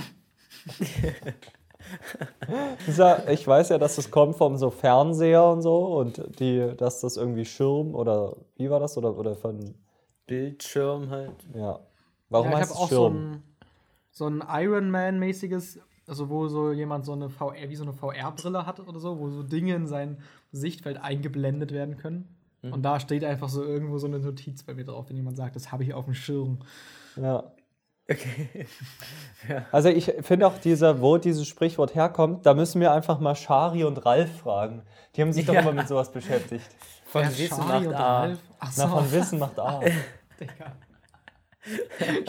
[2.97, 6.99] Ja, ich weiß ja, dass das kommt vom so Fernseher und so und die, dass
[6.99, 8.97] das irgendwie Schirm oder wie war das?
[8.97, 9.73] Oder, oder von,
[10.27, 11.35] Bildschirm halt.
[11.55, 11.79] ja.
[12.29, 13.43] Warum ja, ich heißt es auch so Schirm?
[14.17, 18.65] So ein Iron Man-mäßiges, also wo so jemand so eine VR, wie so eine VR-Brille
[18.65, 20.17] hat oder so, wo so Dinge in sein
[20.51, 22.35] Sichtfeld eingeblendet werden können.
[22.63, 22.73] Mhm.
[22.73, 25.55] Und da steht einfach so irgendwo so eine Notiz bei mir drauf, wenn jemand sagt,
[25.55, 26.59] das habe ich auf dem Schirm.
[27.15, 27.43] Ja.
[28.09, 28.65] Okay.
[29.71, 33.83] Also ich finde auch dieser, wo dieses Sprichwort herkommt, da müssen wir einfach mal Shari
[33.83, 34.81] und Ralf fragen.
[35.15, 35.61] Die haben sich doch Ja.
[35.61, 36.67] immer mit sowas beschäftigt.
[37.05, 38.19] Von Ja, Wissen Schari macht und A.
[38.21, 38.39] Ralf.
[38.59, 39.79] Ach so, Na, von Wissen macht A.
[40.39, 40.73] Digga.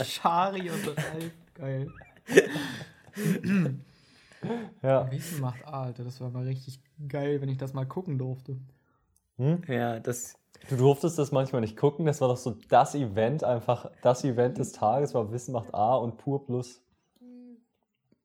[0.05, 1.31] Schari und Ralf.
[1.59, 1.89] Geil.
[4.83, 5.11] Ja.
[5.11, 6.05] Wissen macht A, Alter.
[6.05, 8.57] Das war mal richtig geil, wenn ich das mal gucken durfte.
[9.67, 10.39] Ja, das.
[10.69, 14.59] Du durftest das manchmal nicht gucken, das war doch so das Event, einfach das Event
[14.59, 16.83] des Tages war Wissen macht A und Pur Plus.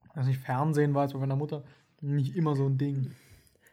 [0.09, 1.63] Also nicht Fernsehen war jetzt bei meiner Mutter
[2.01, 3.11] nicht immer so ein Ding.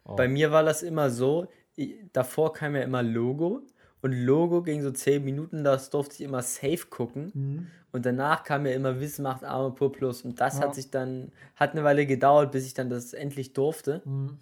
[0.05, 3.62] Bei mir war das immer so, ich, davor kam ja immer Logo
[4.03, 7.70] und Logo ging so 10 Minuten, das durfte ich immer safe gucken.
[7.92, 10.22] Und danach kam ja immer Wissen macht Arme pur plus.
[10.22, 10.64] Und das Ja.
[10.66, 14.03] hat sich dann, hat eine Weile gedauert, bis ich dann das endlich durfte.
[14.05, 14.38] Mhm.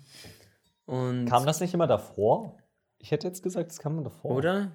[0.87, 2.57] Und Kam das nicht immer davor?
[2.99, 4.33] Ich hätte jetzt gesagt, es kam immer davor.
[4.33, 4.73] oder?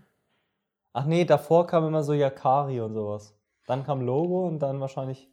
[0.93, 3.35] Ach nee, davor kam immer so Yakari und sowas.
[3.65, 5.29] Dann kam Logo und dann wahrscheinlich.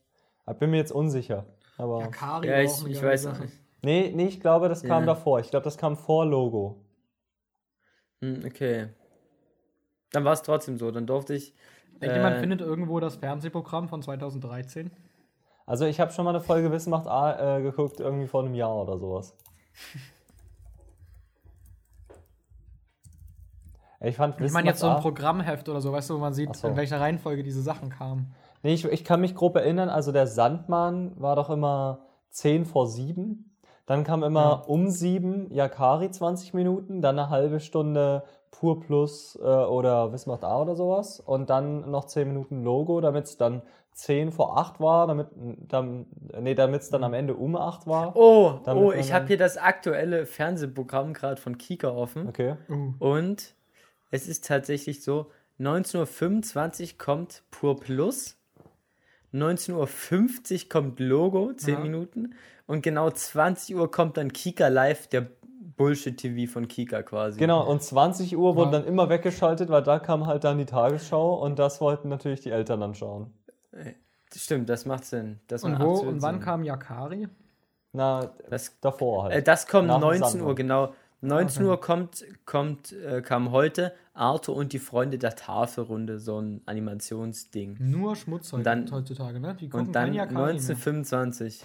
[0.51, 1.47] Ich bin mir jetzt unsicher.
[1.77, 2.01] Aber.
[2.01, 3.37] Ja, Kari Ja, ich, ich weiß Sache.
[3.37, 3.55] auch nicht.
[3.83, 5.07] nee, nee, ich glaube, das kam Ja.
[5.15, 5.41] davor.
[5.41, 6.85] Ich glaube, das kam vor Logo.
[8.23, 8.89] Hm, okay.
[10.13, 10.91] Dann war es trotzdem so.
[10.91, 11.55] Dann durfte ich.
[12.01, 14.91] Denkt jemand äh, findet irgendwo das Fernsehprogramm von 2013?
[15.67, 18.55] Also ich habe schon mal eine Folge Wissen macht A äh, geguckt, irgendwie vor einem
[18.55, 19.37] Jahr oder sowas.
[24.03, 26.33] Ich fand Ich Wissen meine jetzt so ein Programmheft oder so, weißt du, wo man
[26.33, 26.69] sieht, so.
[26.69, 28.35] in welcher Reihenfolge diese Sachen kamen.
[28.63, 32.87] Nee, ich, ich kann mich grob erinnern, also der Sandmann war doch immer 10 vor
[32.87, 33.51] 7.
[33.85, 39.45] Dann kam immer um 7 Yakari 20 Minuten, dann eine halbe Stunde Pur Plus äh,
[39.45, 41.21] oder Wissen macht A oder sowas.
[41.21, 45.29] Und dann noch 10 Minuten Logo, damit es dann 10 vor 8 war, damit
[45.69, 46.07] dann,
[46.41, 48.17] nee, damit es dann am Ende um 8 war.
[48.17, 52.29] Oh, oh, ich habe hier das aktuelle Fernsehprogramm gerade von Kika offen.
[52.29, 52.57] Okay.
[52.69, 52.95] Uh.
[52.99, 53.55] Und
[54.11, 58.37] es ist tatsächlich so, 19.25 Uhr kommt Pur Plus,
[59.35, 61.81] 19.50 Uhr kommt Logo, 10 Ja.
[61.81, 62.35] Minuten,
[62.67, 65.27] und genau 20 Uhr kommt dann Kika Live, der
[65.85, 67.39] Bullshit-TV von Kika quasi.
[67.39, 68.79] Genau, und 20 Uhr wurde Ja.
[68.81, 72.51] dann immer weggeschaltet, weil da kam halt dann die Tagesschau und das wollten natürlich die
[72.51, 73.33] Eltern dann schauen.
[74.35, 75.41] Stimmt, das macht Sinn.
[75.49, 76.45] Das Und macht wo und wann Sinn.
[76.45, 77.29] kam Yakari?
[77.93, 79.35] Na, Das, davor halt.
[79.35, 80.93] äh, das kommt Nach dem 19 Uhr, genau.
[81.23, 81.71] 19 Okay.
[81.71, 87.77] Uhr kommt, kommt, äh, kam heute Arthur und die Freunde der Tafelrunde, so ein Animationsding.
[87.81, 89.55] Nur Schmutz Und dann- heutzutage, ne?
[89.59, 90.45] Die Und dann kein Yakari mehr.
[90.53, 91.65] 1925.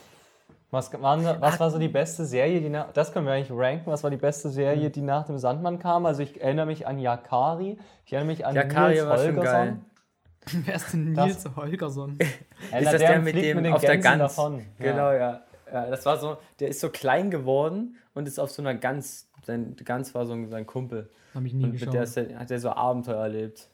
[0.76, 3.90] Was, waren, was war so die beste Serie, die nach, das können wir eigentlich ranken,
[3.90, 6.06] was war die beste Serie, die nach dem Sandmann kam?
[6.06, 9.46] Also ich erinnere mich an Yakari, ich erinnere mich an Yakari Nils war schon geil.
[9.46, 9.86] Holgersson.
[10.66, 12.18] Wer ist denn Das- Nils Holgersson?
[12.20, 12.26] Äh,
[12.84, 14.20] Ist das der, mit fliegt dem den auf der Gans?
[14.20, 14.66] davon.
[14.78, 15.42] Genau, ja.
[15.72, 15.86] ja.
[15.90, 19.76] Das war so, der ist so klein geworden und ist auf so einer Gans, sein
[19.84, 21.10] Gans war so ein- sein Kumpel.
[21.34, 23.70] Hab ich nie Und mit der ist er- hat er so Abenteuer erlebt.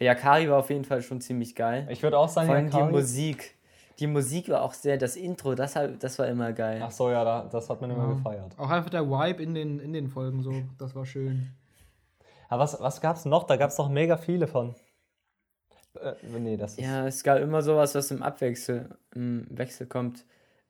[0.00, 1.86] Yakari war auf jeden Fall schon ziemlich geil.
[1.90, 2.82] Ich würde auch sagen, Vor allem die.
[2.82, 3.53] Musik.
[3.98, 6.80] Die Musik war auch sehr, das Intro, das, das war immer geil.
[6.84, 8.14] Ach so, ja, da, das hat man immer Ja.
[8.14, 8.58] gefeiert.
[8.58, 11.52] Auch einfach der Vibe in den, in den Folgen so, das war schön.
[12.48, 13.44] Aber was, was gab es noch?
[13.44, 14.74] Da gab es doch mega viele von.
[16.00, 16.80] Äh, nee, das ist.
[16.80, 20.24] Ja, es gab immer sowas, was im Abwechsel im Wechsel kommt.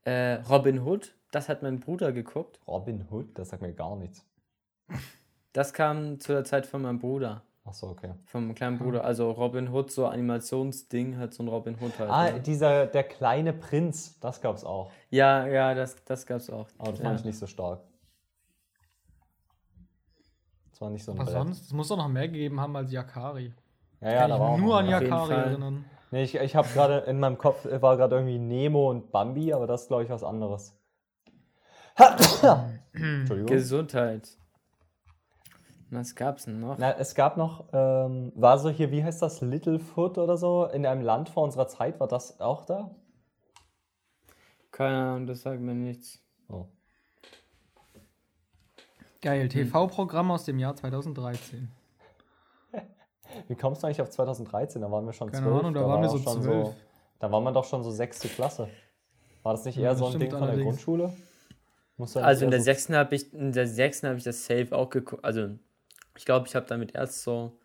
[0.04, 2.60] Äh, Robin Hood, das hat mein Bruder geguckt.
[2.66, 4.24] Robin Hood, das sagt mir gar nichts.
[5.52, 7.42] Das kam zu der Zeit von meinem Bruder.
[7.66, 8.12] Ach so, okay.
[8.26, 9.04] Vom kleinen Bruder.
[9.04, 12.10] Also Robin Hood, so Animationsding, hat so ein Robin Hood halt.
[12.10, 12.40] Ah, ne?
[12.40, 14.90] dieser, der kleine Prinz, das gab's auch.
[15.08, 16.68] Ja, ja, das, das gab's auch.
[16.78, 17.06] Aber das ja.
[17.06, 17.80] fand ich nicht so stark.
[20.70, 21.36] Das war nicht so ein Was Brett.
[21.36, 21.62] sonst?
[21.62, 23.54] Es muss doch noch mehr gegeben haben als Yakari.
[24.00, 25.84] Ja, ja, Kann da ich war auch nur an Yakari erinnern.
[26.10, 29.66] Nee, ich, ich habe gerade in meinem Kopf war gerade irgendwie Nemo und Bambi, aber
[29.66, 30.76] das ist, glaube ich, was anderes.
[32.92, 33.46] Entschuldigung.
[33.46, 34.28] Gesundheit.
[35.90, 36.78] Was gab's denn noch?
[36.78, 40.86] Na, es gab noch, ähm, war so hier, wie heißt das, Littlefoot oder so, in
[40.86, 42.90] einem Land vor unserer Zeit, war das auch da?
[44.72, 46.20] Keine Ahnung, das sagt mir nichts.
[46.48, 46.66] Oh.
[49.22, 51.70] Geil, TV-Programm aus dem Jahr 2013.
[53.48, 54.82] Wie kommst du eigentlich auf 2013?
[54.82, 55.58] Da waren wir schon Keine 12.
[55.60, 56.66] Ahnung, da, da waren wir so schon 12.
[56.66, 56.74] So,
[57.20, 58.68] da war man doch schon so sechste Klasse.
[59.44, 60.56] War das nicht eher ja, so ein Ding von allerdings.
[60.56, 61.12] der Grundschule?
[62.16, 65.24] Also in der, sechsten habe ich, in der sechsten habe ich das Safe auch geguckt.
[65.24, 65.50] Also
[66.16, 67.58] ich glaube, ich habe damit erst so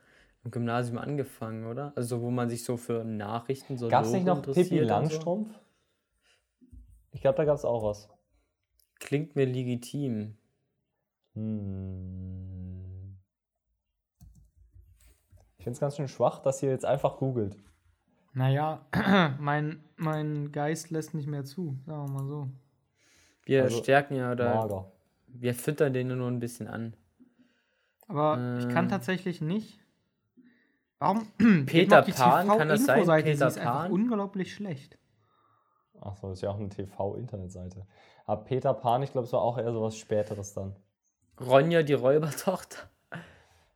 [0.44, 1.94] im Gymnasium angefangen, oder?
[1.96, 5.54] Also wo man sich so für Nachrichten so Gab es nicht noch Pippi Langstrumpf?
[5.54, 5.60] So?
[7.12, 8.10] Ich glaube, da gab es auch was.
[9.00, 10.38] Klingt mir legitim.
[11.34, 13.18] Hm.
[15.58, 17.58] Ich finde es ganz schön schwach, dass ihr jetzt einfach googelt.
[18.34, 18.86] Naja,
[19.40, 22.50] mein, mein Geist lässt nicht mehr zu, sagen wir mal so.
[23.44, 24.92] Wir also, stärken ja oder mager.
[25.28, 26.96] wir füttern den nur ein bisschen an.
[28.10, 28.90] Aber äh, ich kann äh.
[28.90, 29.80] tatsächlich nicht.
[30.98, 31.28] Warum?
[31.66, 33.06] Peter Pan, kann das sein?
[33.06, 33.92] Peter Sie ist Pan?
[33.92, 34.98] unglaublich schlecht.
[36.02, 37.86] Achso, ist ja auch eine TV-Internetseite.
[38.26, 40.76] Aber Peter Pan, ich glaube, es war auch eher so was Späteres dann.
[41.40, 42.90] Ronja, die Räubertochter.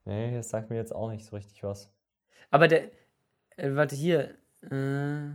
[0.06, 1.94] Nee, das sagt mir jetzt auch nicht so richtig was.
[2.52, 2.92] Aber der.
[3.56, 4.36] Äh, warte, hier.
[4.64, 5.32] Äh,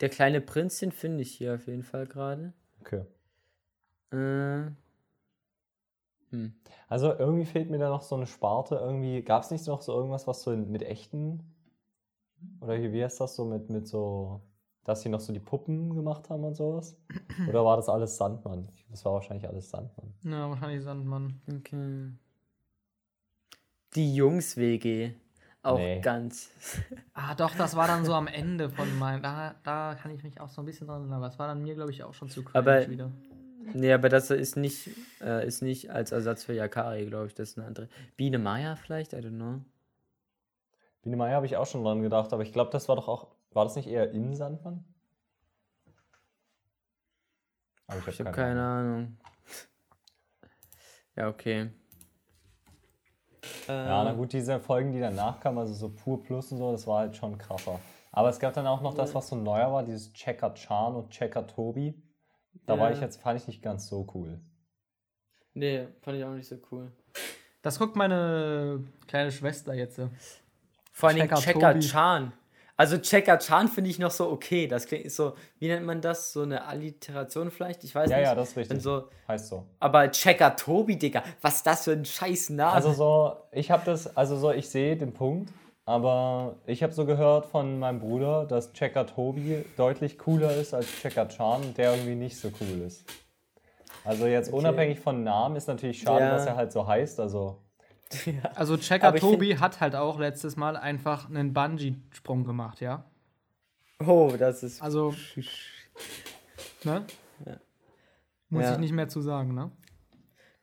[0.00, 2.52] der kleine Prinzchen finde ich hier auf jeden Fall gerade.
[2.80, 3.04] Okay.
[4.10, 4.76] Äh, hm.
[6.88, 8.76] Also irgendwie fehlt mir da noch so eine Sparte.
[8.76, 11.42] Irgendwie gab es nicht noch so irgendwas, was so mit echten.
[12.60, 14.42] Oder wie heißt das so mit, mit so
[14.84, 16.96] dass sie noch so die Puppen gemacht haben und sowas?
[17.48, 18.68] Oder war das alles Sandmann?
[18.90, 20.12] Das war wahrscheinlich alles Sandmann.
[20.22, 21.40] Ja, wahrscheinlich Sandmann.
[21.48, 22.12] Okay.
[23.94, 25.12] Die Jungs-WG.
[25.62, 26.00] Auch nee.
[26.00, 26.50] ganz.
[27.14, 29.22] ah, doch, das war dann so am Ende von meinem.
[29.22, 31.18] Da, da kann ich mich auch so ein bisschen dran erinnern.
[31.18, 33.12] Aber es war dann mir, glaube ich, auch schon zu aber, wieder.
[33.74, 37.34] Nee, aber das ist nicht, äh, ist nicht als Ersatz für Yakari, glaube ich.
[37.34, 37.88] Das ist eine andere.
[38.16, 39.12] Biene Maya vielleicht?
[39.12, 39.60] I don't know.
[41.02, 43.28] Biene Maya habe ich auch schon dran gedacht, aber ich glaube, das war doch auch
[43.54, 44.84] war das nicht eher im Sandmann?
[47.86, 48.94] Aber ich habe hab keine, keine Ahnung.
[48.94, 49.16] Ahnung.
[51.16, 51.70] ja, okay.
[53.68, 56.86] Ja, na gut, diese Folgen, die danach kamen, also so Pur Plus und so, das
[56.86, 57.78] war halt schon krasser.
[58.12, 61.10] Aber es gab dann auch noch das, was so neuer war, dieses Checker Chan und
[61.10, 61.94] Checker Tobi.
[62.66, 62.80] Da ja.
[62.80, 64.40] war ich jetzt, fand ich nicht ganz so cool.
[65.54, 66.92] Nee, fand ich auch nicht so cool.
[67.60, 70.00] Das guckt meine kleine Schwester jetzt.
[70.92, 72.32] Vor allem Checker, Checker Chan.
[72.76, 74.66] Also Checker Chan finde ich noch so okay.
[74.66, 76.32] Das klingt so, wie nennt man das?
[76.32, 77.84] So eine Alliteration vielleicht?
[77.84, 78.24] Ich weiß ja, nicht.
[78.24, 78.82] Ja, ja, das ist richtig.
[78.82, 79.66] So, heißt so.
[79.78, 82.72] Aber Checker Tobi, Digga, was ist das für ein scheiß Name?
[82.72, 85.52] Also so, ich habe das, also so, ich sehe den Punkt,
[85.92, 90.86] aber ich habe so gehört von meinem Bruder, dass Checker Tobi deutlich cooler ist als
[90.86, 93.04] Checker Chan, der irgendwie nicht so cool ist.
[94.02, 94.56] Also jetzt okay.
[94.56, 96.30] unabhängig von Namen ist natürlich schade, ja.
[96.30, 97.58] dass er halt so heißt, also
[98.24, 98.50] ja.
[98.54, 103.04] Also Checker Tobi hat halt auch letztes Mal einfach einen Bungee-Sprung gemacht, ja?
[103.98, 104.82] Oh, das ist.
[104.82, 105.14] Also.
[106.84, 107.04] Ne?
[107.44, 107.56] Ja.
[108.48, 108.72] Muss ja.
[108.72, 109.70] ich nicht mehr zu sagen, ne?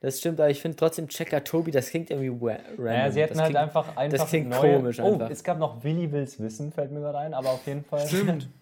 [0.00, 2.86] Das stimmt, aber ich finde trotzdem Checker Tobi, das klingt irgendwie random.
[2.86, 4.18] Ja, sie hätten das halt klingt, einfach, einfach.
[4.18, 5.28] Das klingt neue, komisch einfach.
[5.28, 8.06] Oh, es gab noch Willi Wills Wissen, fällt mir gerade ein, aber auf jeden Fall.
[8.06, 8.48] Stimmt.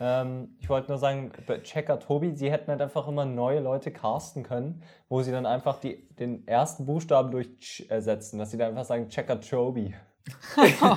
[0.00, 1.30] Ähm, ich wollte nur sagen,
[1.62, 5.78] Checker Tobi, sie hätten halt einfach immer neue Leute casten können, wo sie dann einfach
[5.78, 9.94] die, den ersten Buchstaben durch Ch ersetzen, dass sie dann einfach sagen Checker Tobi.
[10.56, 10.96] oh,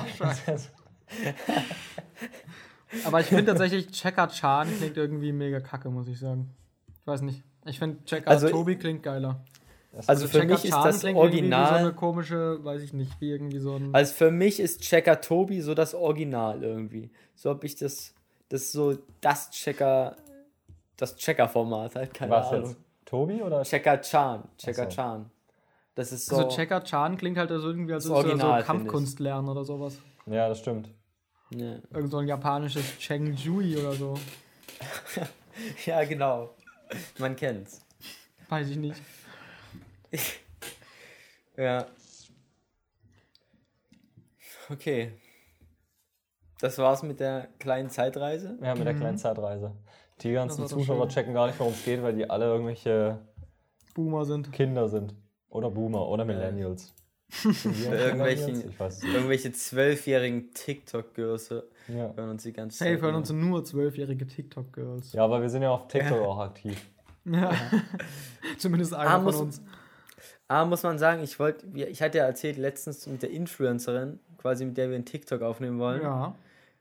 [3.04, 6.56] Aber ich finde tatsächlich Checker Chan klingt irgendwie mega kacke, muss ich sagen.
[7.00, 7.44] Ich weiß nicht.
[7.68, 9.40] Ich finde Checker also, Tobi klingt geiler.
[9.96, 11.68] Also, also für mich ist das Original.
[11.68, 13.94] so eine komische, weiß ich nicht, wie irgendwie so ein.
[13.94, 17.10] Also für mich ist Checker Tobi so das Original irgendwie.
[17.34, 18.14] So habe ich das
[18.48, 20.16] das ist so das Checker,
[20.96, 22.70] das Checker-Format halt, keine Was Ahnung.
[22.70, 22.78] Jetzt?
[23.04, 23.62] Tobi oder?
[23.62, 24.96] Checker Chan, Checker so.
[24.96, 25.30] Chan.
[25.94, 26.36] Das ist so.
[26.36, 29.98] Also Checker Chan klingt halt also irgendwie, als würdest du so Kampfkunst lernen oder sowas.
[30.26, 30.90] Ja, das stimmt.
[31.50, 31.76] Ja.
[31.92, 34.14] Irgend so ein japanisches Cheng Jui oder so.
[35.86, 36.50] ja, genau.
[37.18, 37.84] Man kennt's.
[38.48, 39.00] Weiß ich nicht.
[41.56, 41.86] ja.
[44.70, 45.12] Okay.
[46.60, 48.58] Das war's mit der kleinen Zeitreise?
[48.62, 49.00] Ja, mit der mhm.
[49.00, 49.76] kleinen Zeitreise.
[50.22, 51.10] Die ganzen Zuschauer schön.
[51.10, 53.20] checken gar nicht, worum es geht, weil die alle irgendwelche
[53.94, 54.52] Boomer sind.
[54.52, 55.14] Kinder sind.
[55.48, 56.94] Oder Boomer oder Millennials.
[57.44, 58.72] Irgendwelche,
[59.12, 61.50] irgendwelche zwölfjährigen TikTok-Girls
[61.88, 62.12] ja.
[62.14, 62.88] hören uns die ganze Zeit.
[62.88, 65.12] Hey, hören uns nur zwölfjährige TikTok-Girls.
[65.12, 66.26] Ja, aber wir sind ja auf TikTok ja.
[66.26, 66.86] auch aktiv.
[67.24, 67.52] Ja.
[68.58, 69.62] Zumindest einer ah, von uns.
[70.48, 74.64] Aber muss man sagen, ich wollte, ich hatte ja erzählt letztens mit der Influencerin, quasi
[74.64, 76.02] mit der wir einen TikTok aufnehmen wollen.
[76.02, 76.34] Ja.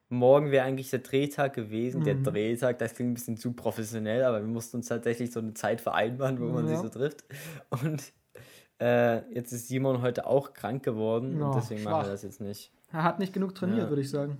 [0.10, 2.00] Morgen wäre eigentlich der Drehtag gewesen.
[2.02, 2.06] Mhm.
[2.06, 5.54] Der Drehtag, das klingt ein bisschen zu professionell, aber wir mussten uns tatsächlich so eine
[5.54, 6.76] Zeit vereinbaren, wo man ja.
[6.76, 7.26] sich so trifft.
[7.84, 8.14] Und
[8.80, 11.92] äh, jetzt ist Simon heute auch krank geworden oh, und deswegen schwach.
[11.92, 12.72] machen wir das jetzt nicht.
[12.92, 13.90] Er hat nicht genug trainiert, ja.
[13.90, 14.38] würde ich sagen.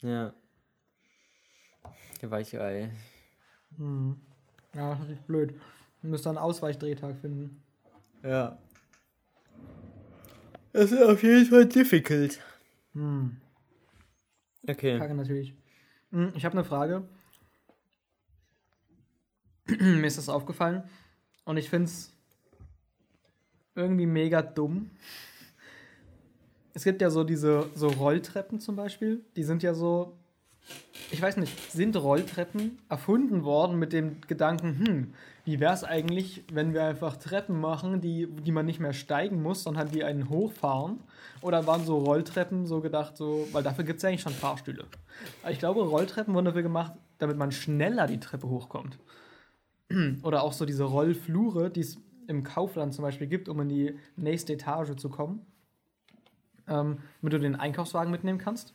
[0.00, 0.32] Ja.
[2.22, 2.90] Der Weichei.
[3.76, 4.16] Hm.
[4.74, 5.60] Ja, das ist natürlich blöd.
[6.00, 7.62] Wir müssen einen Ausweichdrehtag finden.
[8.22, 8.58] Ja.
[10.72, 12.40] Das ist auf jeden Fall difficult.
[12.92, 13.36] Hm.
[14.66, 14.98] Okay.
[14.98, 15.54] Kacke natürlich.
[16.10, 17.06] Hm, ich habe eine Frage.
[19.66, 20.84] Mir ist das aufgefallen.
[21.44, 22.13] Und ich finde es
[23.74, 24.90] irgendwie mega dumm.
[26.72, 29.24] Es gibt ja so diese so Rolltreppen zum Beispiel.
[29.36, 30.16] Die sind ja so
[31.10, 36.42] ich weiß nicht, sind Rolltreppen erfunden worden mit dem Gedanken, hm, wie wäre es eigentlich,
[36.52, 40.30] wenn wir einfach Treppen machen, die, die man nicht mehr steigen muss, sondern die einen
[40.30, 41.00] hochfahren?
[41.42, 44.86] Oder waren so Rolltreppen so gedacht, so, weil dafür gibt es ja eigentlich schon Fahrstühle.
[45.42, 48.98] Aber ich glaube, Rolltreppen wurden dafür gemacht, damit man schneller die Treppe hochkommt.
[50.22, 53.98] Oder auch so diese Rollflure, die es im Kaufland zum Beispiel gibt, um in die
[54.16, 55.44] nächste Etage zu kommen.
[56.66, 58.74] Ähm, damit du den Einkaufswagen mitnehmen kannst.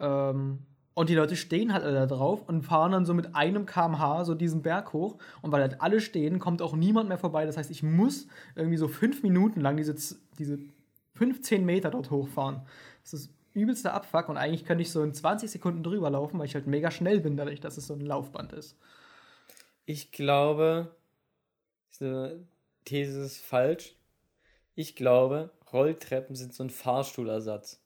[0.00, 0.60] Ähm,
[0.94, 4.24] und die Leute stehen halt alle da drauf und fahren dann so mit einem kmh
[4.24, 5.18] so diesen Berg hoch.
[5.42, 7.46] Und weil halt alle stehen, kommt auch niemand mehr vorbei.
[7.46, 9.94] Das heißt, ich muss irgendwie so fünf Minuten lang diese,
[10.38, 10.58] diese
[11.14, 12.62] 15 Meter dort hochfahren.
[13.02, 16.46] Das ist übelster Abfuck und eigentlich könnte ich so in 20 Sekunden drüber laufen, weil
[16.46, 18.76] ich halt mega schnell bin, dadurch, dass es so ein Laufband ist.
[19.86, 20.94] Ich glaube,
[22.84, 23.94] These ist falsch.
[24.74, 27.80] Ich glaube, Rolltreppen sind so ein Fahrstuhlersatz.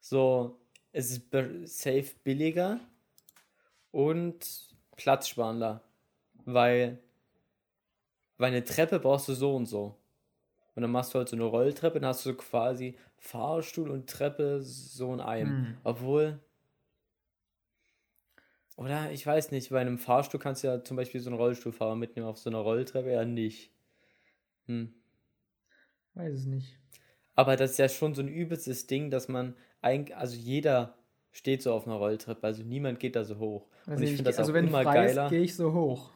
[0.00, 0.60] So,
[0.92, 1.30] es ist
[1.64, 2.80] safe billiger
[3.90, 5.82] und platzsparender.
[6.44, 6.98] Weil,
[8.38, 9.96] weil eine Treppe brauchst du so und so.
[10.74, 14.62] Und dann machst du halt so eine Rolltreppe, dann hast du quasi Fahrstuhl und Treppe
[14.62, 15.48] so in einem.
[15.48, 15.76] Hm.
[15.84, 16.40] Obwohl.
[18.76, 21.94] Oder ich weiß nicht, bei einem Fahrstuhl kannst du ja zum Beispiel so einen Rollstuhlfahrer
[21.94, 23.70] mitnehmen, auf so einer Rolltreppe ja nicht.
[24.72, 24.94] Hm.
[26.14, 26.78] Weiß es nicht.
[27.34, 30.94] Aber das ist ja schon so ein übelstes Ding, dass man eigentlich, also jeder
[31.30, 33.66] steht so auf einer Rolltreppe, also niemand geht da so hoch.
[33.86, 35.28] Also und ich finde das also auch wenn immer geiler.
[35.30, 36.10] gehe ich so hoch.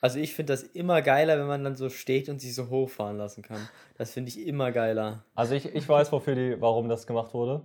[0.00, 3.18] Also ich finde das immer geiler, wenn man dann so steht und sich so hochfahren
[3.18, 3.68] lassen kann.
[3.96, 5.24] Das finde ich immer geiler.
[5.36, 7.62] Also ich, ich weiß, wofür die, warum das gemacht wurde.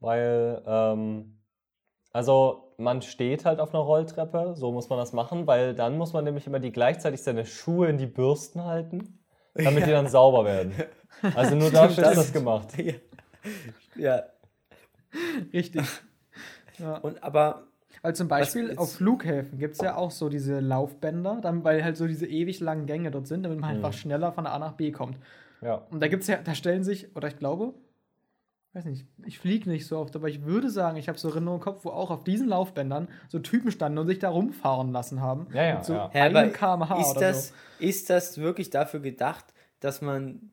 [0.00, 1.38] Weil, ähm,
[2.12, 6.12] also man steht halt auf einer Rolltreppe, so muss man das machen, weil dann muss
[6.12, 9.17] man nämlich immer die gleichzeitig seine Schuhe in die Bürsten halten,
[9.64, 9.86] damit ja.
[9.86, 10.72] die dann sauber werden.
[11.34, 12.68] Also nur dafür ist das gemacht.
[12.78, 12.94] Ja.
[13.96, 14.22] ja.
[15.52, 15.82] Richtig.
[16.78, 16.96] Ja.
[16.98, 17.64] Und aber.
[18.00, 21.96] Weil zum Beispiel auf Flughäfen gibt es ja auch so diese Laufbänder, dann, weil halt
[21.96, 23.76] so diese ewig langen Gänge dort sind, damit man mhm.
[23.84, 25.18] einfach schneller von A nach B kommt.
[25.60, 25.82] Ja.
[25.90, 27.74] Und da gibt es ja, da stellen sich, oder ich glaube,
[28.74, 31.60] weiß nicht, ich fliege nicht so oft, aber ich würde sagen, ich habe so Erinnerungen
[31.60, 35.20] im Kopf, wo auch auf diesen Laufbändern so Typen standen und sich da rumfahren lassen
[35.20, 35.46] haben.
[35.52, 35.74] Ja, ja.
[35.76, 36.08] Mit so ja.
[36.10, 37.54] einem kmh ist das, so.
[37.78, 39.46] Ist das wirklich dafür gedacht,
[39.80, 40.50] dass man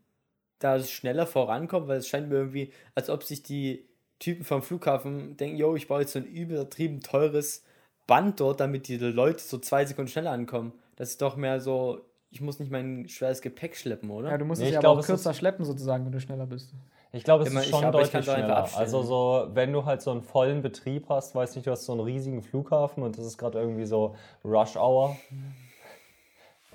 [0.60, 1.88] da schneller vorankommt?
[1.88, 3.88] Weil es scheint mir irgendwie, als ob sich die
[4.20, 7.64] Typen vom Flughafen denken, yo, ich baue jetzt so ein übertrieben teures
[8.08, 10.74] Band dort, damit die Leute so zwei Sekunden schneller ankommen.
[10.96, 14.30] Das ist doch mehr so, ich muss nicht mein schweres Gepäck schleppen, oder?
[14.30, 16.74] Ja, du musst nee, es ja aber auch kürzer schleppen sozusagen, wenn du schneller bist.
[17.16, 18.68] Ich glaube, es Immer, ist schon glaub, deutlich schneller.
[18.76, 21.94] Also so, wenn du halt so einen vollen Betrieb hast, weißt nicht, du hast so
[21.94, 25.16] einen riesigen Flughafen und das ist gerade irgendwie so Rush Hour.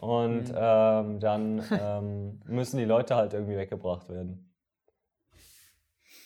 [0.00, 0.56] Und mhm.
[0.56, 4.50] ähm, dann ähm, müssen die Leute halt irgendwie weggebracht werden.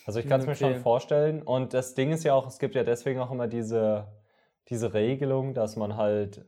[0.06, 0.50] Also ich kann es okay.
[0.50, 1.42] mir schon vorstellen.
[1.42, 4.06] Und das Ding ist ja auch, es gibt ja deswegen auch immer diese,
[4.68, 6.44] diese Regelung, dass man halt,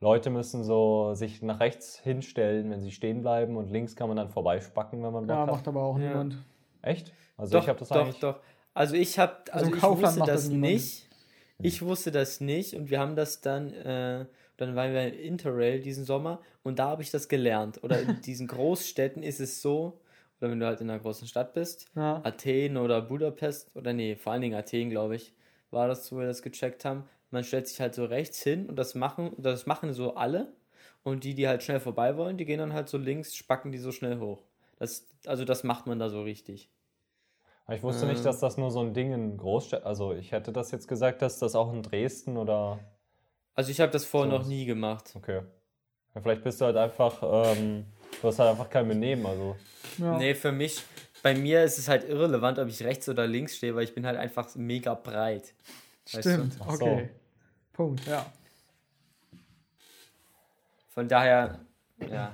[0.00, 4.16] Leute müssen so sich nach rechts hinstellen, wenn sie stehen bleiben und links kann man
[4.16, 5.48] dann vorbeispacken, wenn man Bock ja, hat.
[5.48, 6.08] Ja, macht aber auch ja.
[6.08, 6.38] niemand.
[6.84, 7.12] Echt?
[7.36, 8.20] Also doch, ich habe das doch, eigentlich...
[8.20, 8.40] Doch,
[8.74, 11.08] Also ich habe, also, also ich wusste das, das nicht.
[11.58, 15.80] Ich wusste das nicht und wir haben das dann, äh, dann waren wir in Interrail
[15.80, 17.82] diesen Sommer und da habe ich das gelernt.
[17.82, 20.00] Oder in diesen Großstädten ist es so,
[20.40, 22.20] oder wenn du halt in einer großen Stadt bist, ja.
[22.24, 25.32] Athen oder Budapest, oder nee, vor allen Dingen Athen, glaube ich,
[25.70, 27.04] war das, wo wir das gecheckt haben.
[27.30, 30.52] Man stellt sich halt so rechts hin und das machen, das machen so alle.
[31.02, 33.78] Und die, die halt schnell vorbei wollen, die gehen dann halt so links, spacken die
[33.78, 34.42] so schnell hoch.
[34.78, 36.70] Das, also das macht man da so richtig.
[37.70, 38.12] Ich wusste ähm.
[38.12, 41.22] nicht, dass das nur so ein Ding in Großstädten, also ich hätte das jetzt gesagt,
[41.22, 42.78] dass das auch in Dresden oder...
[43.54, 45.12] Also ich habe das vorher so noch nie gemacht.
[45.14, 45.42] Okay.
[46.14, 47.86] Ja, vielleicht bist du halt einfach ähm,
[48.20, 49.56] Du hast halt einfach kein Benehmen, also.
[49.98, 50.16] Ja.
[50.16, 50.82] Nee, für mich,
[51.22, 54.06] bei mir ist es halt irrelevant, ob ich rechts oder links stehe, weil ich bin
[54.06, 55.52] halt einfach mega breit.
[56.06, 56.84] Stimmt, weißt du?
[56.86, 57.10] okay.
[57.72, 58.24] Punkt, ja.
[60.90, 61.58] Von daher,
[62.10, 62.32] ja.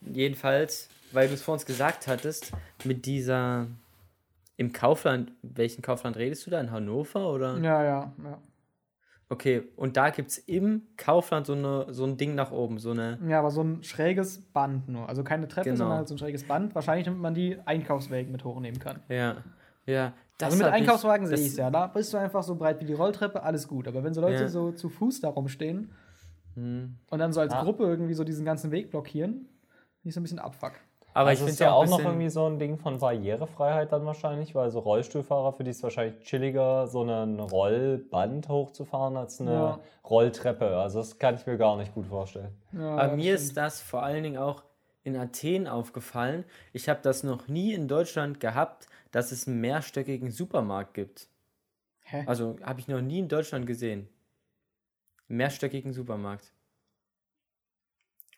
[0.00, 2.52] jedenfalls, weil du es vor uns gesagt hattest,
[2.84, 3.66] mit dieser
[4.56, 6.60] im Kaufland, welchen Kaufland redest du da?
[6.60, 7.58] In Hannover oder?
[7.58, 8.38] Ja, ja, ja.
[9.28, 12.90] Okay, und da gibt es im Kaufland so, eine, so ein Ding nach oben, so
[12.90, 13.18] eine.
[13.26, 15.08] Ja, aber so ein schräges Band nur.
[15.08, 15.78] Also keine Treppe, genau.
[15.78, 16.74] sondern halt so ein schräges Band.
[16.74, 19.00] Wahrscheinlich, damit man die Einkaufswägen mit hochnehmen kann.
[19.08, 19.36] Ja,
[19.86, 20.12] ja.
[20.40, 21.70] also mit Einkaufswagen sehe ich es ja.
[21.70, 23.88] Da bist du einfach so breit wie die Rolltreppe, alles gut.
[23.88, 24.48] Aber wenn so Leute ja.
[24.48, 25.92] so zu Fuß da rumstehen
[26.54, 26.98] hm.
[27.08, 27.62] und dann so als ah.
[27.62, 29.48] Gruppe irgendwie so diesen ganzen Weg blockieren,
[30.04, 30.74] ist so ein bisschen Abfuck.
[31.14, 34.54] Aber also ich finde ja auch noch irgendwie so ein Ding von Barrierefreiheit dann wahrscheinlich,
[34.54, 39.80] weil so Rollstuhlfahrer für die ist wahrscheinlich chilliger, so ein Rollband hochzufahren als eine ja.
[40.08, 40.78] Rolltreppe.
[40.78, 42.56] Also das kann ich mir gar nicht gut vorstellen.
[42.72, 43.38] Ja, Aber mir stimmt.
[43.38, 44.62] ist das vor allen Dingen auch
[45.04, 46.44] in Athen aufgefallen.
[46.72, 51.28] Ich habe das noch nie in Deutschland gehabt, dass es einen mehrstöckigen Supermarkt gibt.
[52.04, 52.24] Hä?
[52.26, 54.08] Also habe ich noch nie in Deutschland gesehen.
[55.28, 56.52] Mehrstöckigen Supermarkt.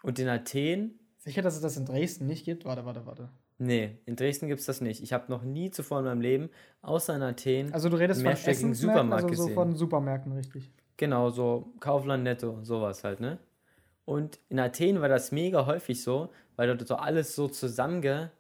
[0.02, 2.66] Und in Athen Sicher, dass es das in Dresden nicht gibt?
[2.66, 3.30] Warte, warte, warte.
[3.56, 5.02] Nee, in Dresden gibt es das nicht.
[5.02, 6.50] Ich habe noch nie zuvor in meinem Leben,
[6.82, 10.70] außer in Athen, also du redest von Essensmärkten, also so von Supermärkten, richtig?
[10.98, 13.38] Genau, so Kaufland Netto, sowas halt, ne?
[14.04, 18.30] Und in Athen war das mega häufig so, weil dort so alles so zusammenge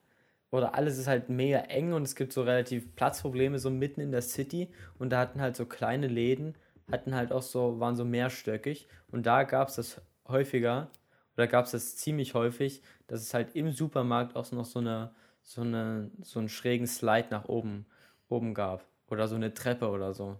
[0.50, 4.12] oder alles ist halt mega eng und es gibt so relativ Platzprobleme so mitten in
[4.12, 4.68] der City
[4.98, 6.54] und da hatten halt so kleine Läden,
[6.92, 10.90] hatten halt auch so, waren so mehrstöckig und da gab es das häufiger,
[11.36, 15.14] oder gab es das ziemlich häufig, dass es halt im Supermarkt auch noch so eine,
[15.42, 17.86] so eine, so einen schrägen Slide nach oben,
[18.28, 18.84] oben gab.
[19.08, 20.36] Oder so eine Treppe oder so.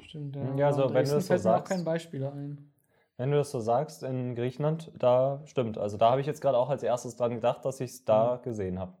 [0.00, 0.54] Stimmt, ja.
[0.56, 1.46] ja also wenn du das so sagst.
[1.46, 2.72] auch kein Beispiel ein.
[3.16, 5.76] Wenn du das so sagst, in Griechenland, da stimmt.
[5.76, 8.36] Also da habe ich jetzt gerade auch als erstes dran gedacht, dass ich es da
[8.36, 8.42] mhm.
[8.42, 8.94] gesehen habe.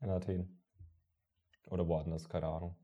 [0.00, 0.58] In Athen.
[1.68, 2.74] Oder woanders, keine Ahnung.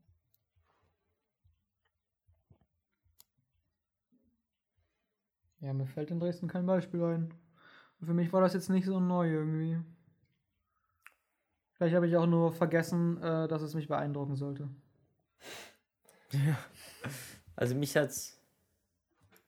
[5.67, 7.33] Ja, mir fällt in Dresden kein Beispiel ein.
[8.01, 9.77] für mich war das jetzt nicht so neu irgendwie.
[11.73, 14.69] Vielleicht habe ich auch nur vergessen, äh, dass es mich beeindrucken sollte.
[16.31, 16.57] Ja.
[17.55, 18.37] Also mich hat es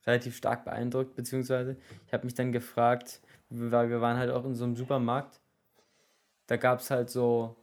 [0.06, 4.54] relativ stark beeindruckt, beziehungsweise ich habe mich dann gefragt, weil wir waren halt auch in
[4.54, 5.40] so einem Supermarkt.
[6.46, 7.56] Da gab es halt so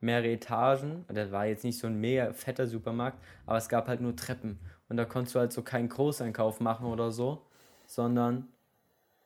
[0.00, 1.04] mehrere Etagen.
[1.08, 4.58] Das war jetzt nicht so ein mega fetter Supermarkt, aber es gab halt nur Treppen.
[4.88, 7.46] Und da konntest du halt so keinen Großeinkauf machen oder so
[7.94, 8.48] sondern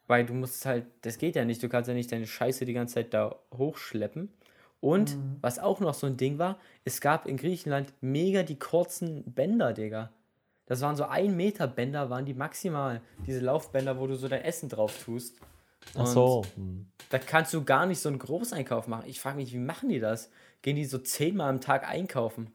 [0.08, 2.72] weil du musst halt, das geht ja nicht, du kannst ja nicht deine Scheiße die
[2.72, 4.32] ganze Zeit da hochschleppen.
[4.80, 5.36] Und mhm.
[5.40, 9.72] was auch noch so ein Ding war, es gab in Griechenland mega die kurzen Bänder,
[9.72, 10.10] Digga.
[10.66, 13.00] Das waren so ein Meter Bänder, waren die maximal.
[13.26, 15.38] Diese Laufbänder, wo du so dein Essen drauf tust.
[15.94, 16.44] Und Ach so.
[16.54, 16.86] Hm.
[17.10, 19.08] Da kannst du gar nicht so einen Großeinkauf machen.
[19.08, 20.30] Ich frage mich, wie machen die das?
[20.62, 22.52] Gehen die so zehnmal am Tag einkaufen?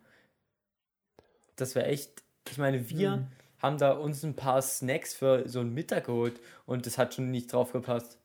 [1.55, 2.23] Das wäre echt.
[2.49, 3.27] Ich meine, wir, mhm
[3.63, 7.31] haben da uns ein paar Snacks für so einen Mittag geholt und das hat schon
[7.31, 8.19] nicht drauf gepasst.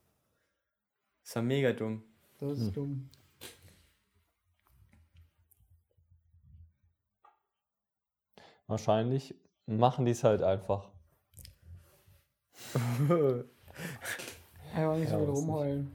[1.23, 2.03] Das war mega dumm.
[2.39, 2.73] Das ist hm.
[2.73, 3.11] dumm.
[8.67, 9.35] Wahrscheinlich
[9.67, 10.89] machen die es halt einfach.
[14.77, 15.95] ja, nicht so ja, rumheulen.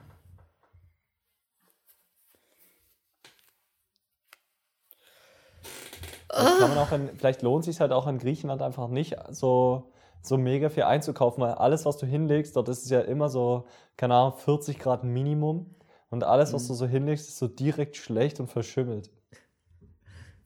[6.36, 9.16] Das kann man auch in, vielleicht lohnt es sich halt auch in Griechenland einfach nicht
[9.30, 13.30] so, so mega viel einzukaufen, weil alles, was du hinlegst, dort ist es ja immer
[13.30, 13.66] so,
[13.98, 15.76] keine Ahnung, 40 Grad Minimum.
[16.10, 16.68] Und alles, was mhm.
[16.68, 19.12] du so hinlegst, ist so direkt schlecht und verschimmelt.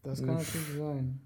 [0.04, 1.22] Das kann natürlich sein.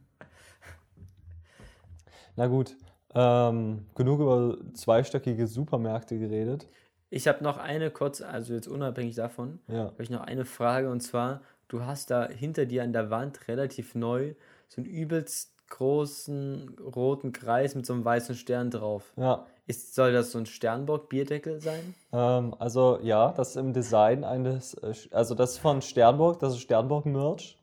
[2.36, 2.76] Na gut,
[3.14, 6.68] ähm, genug über zweistöckige Supermärkte geredet.
[7.10, 9.86] Ich habe noch eine kurz, also jetzt unabhängig davon, ja.
[9.86, 13.48] habe ich noch eine Frage und zwar, du hast da hinter dir an der Wand
[13.48, 14.34] relativ neu
[14.72, 19.12] so einen übelst großen roten Kreis mit so einem weißen Stern drauf.
[19.18, 19.46] Ja.
[19.68, 21.94] Ist, soll das so ein Sternburg-Bierdeckel sein?
[22.14, 26.54] Ähm, also ja, das ist im Design eines, äh, also das ist von Sternburg, das
[26.54, 27.58] ist Sternburg-Merch.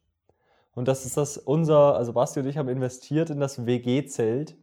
[0.74, 4.54] Und das ist das unser, also Basti und ich haben investiert in das WG-Zelt.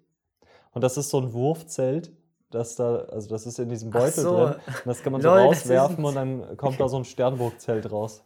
[0.71, 2.11] Und das ist so ein Wurfzelt,
[2.51, 4.35] das da, also das ist in diesem Beutel so.
[4.35, 4.55] drin.
[4.65, 8.23] Und das kann man so Lol, rauswerfen und dann kommt da so ein Sternburg-Zelt raus.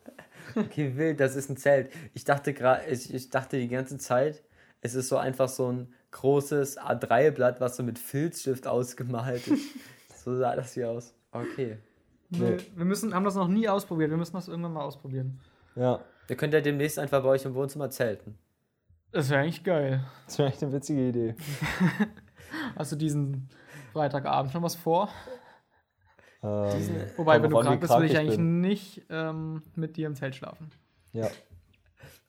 [0.56, 1.92] Okay, wild, das ist ein Zelt.
[2.14, 4.44] Ich dachte gerade, ich, ich dachte die ganze Zeit,
[4.82, 9.76] es ist so einfach so ein großes A3-Blatt, was so mit Filzstift ausgemalt ist.
[10.24, 11.14] so sah das hier aus.
[11.32, 11.78] Okay.
[12.30, 14.12] Nee, wir müssen, haben das noch nie ausprobiert.
[14.12, 15.40] Wir müssen das irgendwann mal ausprobieren.
[15.76, 16.00] Ja.
[16.28, 18.38] Ihr könnt ja demnächst einfach bei euch im Wohnzimmer zelten.
[19.12, 20.06] Das wäre eigentlich geil.
[20.26, 21.36] Das wäre echt eine witzige Idee.
[22.76, 23.50] Hast du diesen
[23.94, 25.10] Freitagabend schon was vor?
[26.42, 26.72] Ähm,
[27.18, 28.62] Wobei, wenn du krank bist, will ich eigentlich bin.
[28.62, 30.72] nicht ähm, mit dir im Zelt schlafen.
[31.12, 31.30] Ja.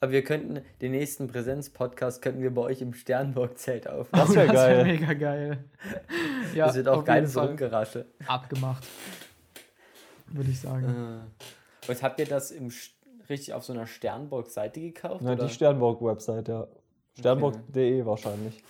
[0.00, 4.26] Aber wir könnten den nächsten Präsenz-Podcast könnten wir bei euch im Sternburg-Zelt aufnehmen.
[4.26, 4.76] Das wäre oh, geil.
[4.78, 5.64] Wär mega geil.
[6.54, 8.06] Ja, das wird auch geiles Rumgerasche.
[8.26, 8.84] Abgemacht.
[10.26, 11.22] Würde ich sagen.
[11.86, 11.90] Äh.
[11.90, 12.72] Und habt ihr das im,
[13.28, 15.22] richtig auf so einer Sternburg-Seite gekauft?
[15.22, 15.44] Ja, oder?
[15.44, 16.66] die Sternburg-Website, ja.
[17.18, 18.06] Sternburg.de okay.
[18.06, 18.64] wahrscheinlich.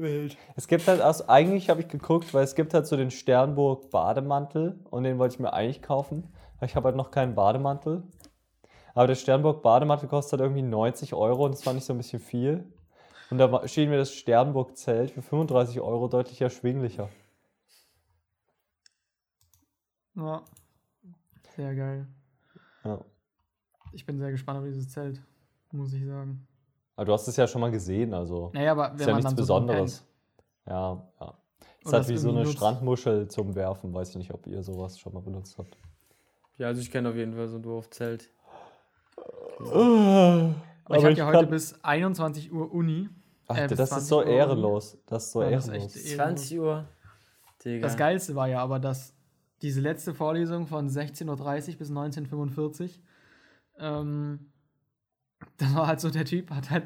[0.00, 0.36] Wild.
[0.56, 3.90] Es gibt halt, also eigentlich habe ich geguckt, weil es gibt halt so den Sternburg
[3.90, 6.32] Bademantel und den wollte ich mir eigentlich kaufen.
[6.62, 8.02] Ich habe halt noch keinen Bademantel.
[8.94, 11.98] Aber der Sternburg Bademantel kostet halt irgendwie 90 Euro und das fand ich so ein
[11.98, 12.72] bisschen viel.
[13.30, 17.08] Und da schien mir das Sternburg Zelt für 35 Euro deutlich erschwinglicher.
[20.16, 20.42] Ja,
[21.54, 22.06] sehr geil.
[22.84, 23.04] Ja.
[23.92, 25.22] Ich bin sehr gespannt auf dieses Zelt,
[25.70, 26.46] muss ich sagen.
[27.00, 28.50] Aber du hast es ja schon mal gesehen, also.
[28.52, 30.06] Naja, aber ist ja nichts Besonderes.
[30.66, 31.34] So ja, ja.
[31.82, 32.52] Ist halt wie so eine nutzt.
[32.52, 33.94] Strandmuschel zum Werfen.
[33.94, 35.78] Weiß ich nicht, ob ihr sowas schon mal benutzt habt.
[36.58, 38.28] Ja, also ich kenne auf jeden Fall so ein Dorfzelt.
[39.16, 39.70] Okay.
[39.72, 43.08] Aber, aber ich habe ja heute bis 21 Uhr Uni.
[43.48, 44.98] Ach, äh, das ist so Uhr ehrenlos.
[45.06, 45.96] Das ist so ja, ehrenlos.
[45.96, 46.84] Ist 20 Uhr.
[47.64, 47.80] Digga.
[47.80, 49.14] Das Geilste war ja aber, dass
[49.62, 52.90] diese letzte Vorlesung von 16.30 Uhr bis 19.45 Uhr,
[53.78, 54.50] ähm,
[55.58, 56.84] da war halt so, der Typ hat halt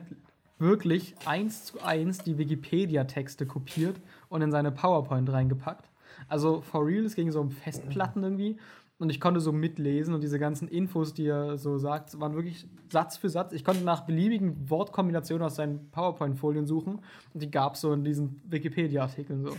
[0.59, 3.97] wirklich eins zu eins die Wikipedia-Texte kopiert
[4.29, 5.91] und in seine PowerPoint reingepackt.
[6.29, 8.57] Also for real, es ging so um Festplatten irgendwie.
[8.99, 12.67] Und ich konnte so mitlesen und diese ganzen Infos, die er so sagt, waren wirklich
[12.93, 13.53] Satz für Satz.
[13.53, 17.01] Ich konnte nach beliebigen Wortkombinationen aus seinen PowerPoint-Folien suchen
[17.35, 19.57] und die gab es so in diesen Wikipedia-Artikeln so.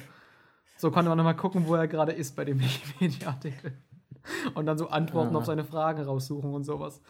[0.77, 3.73] So konnte man nochmal gucken, wo er gerade ist bei dem Wikipedia-Artikel.
[4.55, 5.37] Und dann so Antworten Aha.
[5.37, 7.01] auf seine Fragen raussuchen und sowas.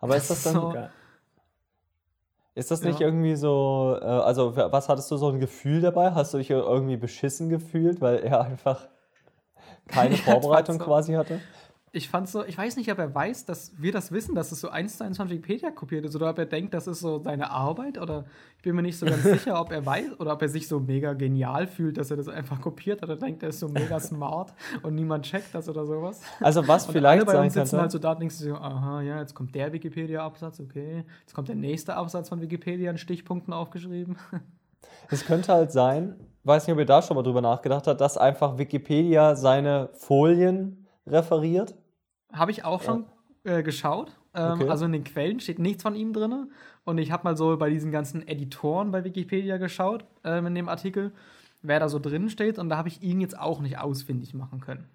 [0.00, 0.62] Aber das ist das dann.
[0.62, 0.74] So
[2.56, 3.06] ist das nicht ja.
[3.06, 6.12] irgendwie so, äh, also was hattest du so ein Gefühl dabei?
[6.12, 8.88] Hast du dich irgendwie beschissen gefühlt, weil er einfach
[9.88, 11.40] keine Vorbereitung quasi hatte?
[11.96, 14.60] Ich fand so, ich weiß nicht, ob er weiß, dass wir das wissen, dass es
[14.60, 17.22] so eins zu eins von Wikipedia kopiert ist oder ob er denkt, das ist so
[17.22, 18.26] seine Arbeit oder
[18.58, 20.78] ich bin mir nicht so ganz sicher, ob er weiß oder ob er sich so
[20.78, 24.52] mega genial fühlt, dass er das einfach kopiert oder denkt, er ist so mega smart
[24.82, 26.20] und niemand checkt das oder sowas.
[26.40, 27.82] Also was und vielleicht alle bei uns sitzen könnte.
[27.82, 31.48] halt so da und denkst so, aha, ja, jetzt kommt der Wikipedia-Absatz, okay, jetzt kommt
[31.48, 34.16] der nächste Absatz von Wikipedia in Stichpunkten aufgeschrieben.
[35.08, 38.16] Es könnte halt sein, weiß nicht, ob ihr da schon mal drüber nachgedacht habt, dass
[38.16, 41.74] einfach Wikipedia seine Folien referiert
[42.38, 43.06] habe ich auch schon
[43.44, 44.12] äh, geschaut.
[44.34, 44.68] Ähm, okay.
[44.68, 46.50] Also in den Quellen steht nichts von ihm drin.
[46.84, 50.68] Und ich habe mal so bei diesen ganzen Editoren bei Wikipedia geschaut, ähm, in dem
[50.68, 51.12] Artikel,
[51.62, 52.58] wer da so drin steht.
[52.58, 54.88] Und da habe ich ihn jetzt auch nicht ausfindig machen können.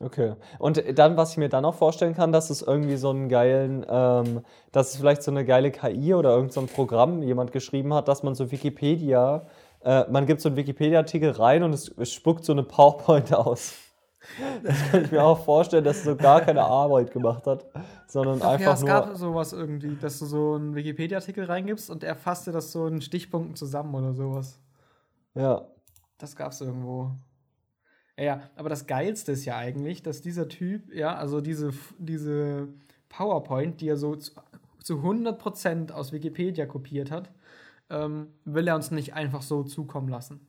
[0.00, 0.34] Okay.
[0.58, 3.86] Und dann, was ich mir dann auch vorstellen kann, dass es irgendwie so einen geilen,
[3.88, 4.42] ähm,
[4.72, 8.22] dass es vielleicht so eine geile KI oder irgendein so Programm jemand geschrieben hat, dass
[8.22, 9.46] man so Wikipedia,
[9.82, 13.83] äh, man gibt so einen Wikipedia-Artikel rein und es, es spuckt so eine PowerPoint aus.
[14.62, 17.66] Das kann ich mir auch vorstellen, dass er so gar keine Arbeit gemacht hat,
[18.06, 18.88] sondern Ach einfach ja, es nur.
[18.88, 23.00] gab sowas irgendwie, dass du so einen Wikipedia-Artikel reingibst und er fasste das so in
[23.00, 24.60] Stichpunkten zusammen oder sowas.
[25.34, 25.66] Ja.
[26.18, 27.10] Das gab's irgendwo.
[28.18, 32.68] Ja, aber das Geilste ist ja eigentlich, dass dieser Typ, ja, also diese, diese
[33.08, 34.32] PowerPoint, die er so zu,
[34.80, 37.30] zu 100% aus Wikipedia kopiert hat,
[37.90, 40.46] ähm, will er uns nicht einfach so zukommen lassen.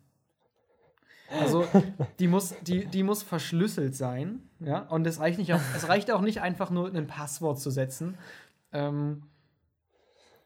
[1.29, 1.65] Also
[2.19, 4.79] die muss, die, die muss verschlüsselt sein, ja.
[4.79, 8.17] Und es reicht nicht auch, es reicht auch nicht einfach nur ein Passwort zu setzen,
[8.71, 9.23] ähm,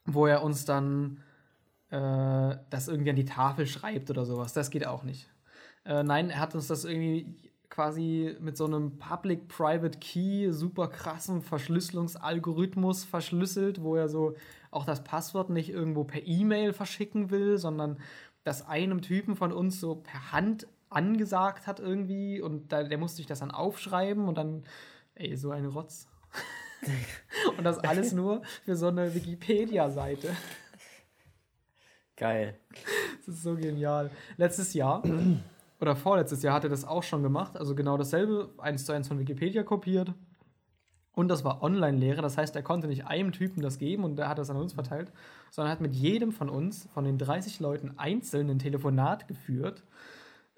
[0.05, 1.21] wo er uns dann
[1.89, 4.53] äh, das irgendwie an die Tafel schreibt oder sowas.
[4.53, 5.29] Das geht auch nicht.
[5.85, 7.35] Äh, nein, er hat uns das irgendwie
[7.69, 14.35] quasi mit so einem Public-Private Key super krassen Verschlüsselungsalgorithmus verschlüsselt, wo er so
[14.71, 17.97] auch das Passwort nicht irgendwo per E-Mail verschicken will, sondern
[18.49, 23.17] das einem Typen von uns so per Hand angesagt hat irgendwie und da, der musste
[23.17, 24.63] sich das dann aufschreiben und dann,
[25.13, 26.07] ey, so ein Rotz.
[27.57, 30.35] und das alles nur für so eine Wikipedia-Seite.
[32.17, 32.59] Geil.
[33.25, 34.09] Das ist so genial.
[34.35, 35.03] Letztes Jahr
[35.79, 39.07] oder vorletztes Jahr hat er das auch schon gemacht, also genau dasselbe, eins zu eins
[39.07, 40.11] von Wikipedia kopiert.
[41.19, 44.29] Und das war Online-Lehre, das heißt, er konnte nicht einem Typen das geben und der
[44.29, 45.11] hat das an uns verteilt,
[45.51, 49.83] sondern hat mit jedem von uns, von den 30 Leuten einzeln ein Telefonat geführt,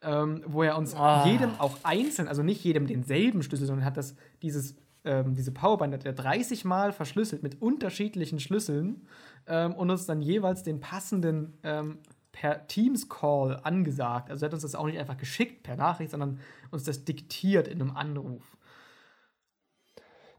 [0.04, 1.24] ähm, wo er uns oh.
[1.26, 5.96] jedem auch einzeln, also nicht jedem denselben Schlüssel, sondern hat das, dieses, ähm, diese Powerbind
[5.96, 9.08] hat er 30 Mal verschlüsselt mit unterschiedlichen Schlüsseln
[9.48, 11.98] ähm, und uns dann jeweils den passenden ähm,
[12.34, 14.30] per Teams-Call angesagt.
[14.30, 16.40] Also er hat uns das auch nicht einfach geschickt per Nachricht, sondern
[16.70, 18.44] uns das diktiert in einem Anruf.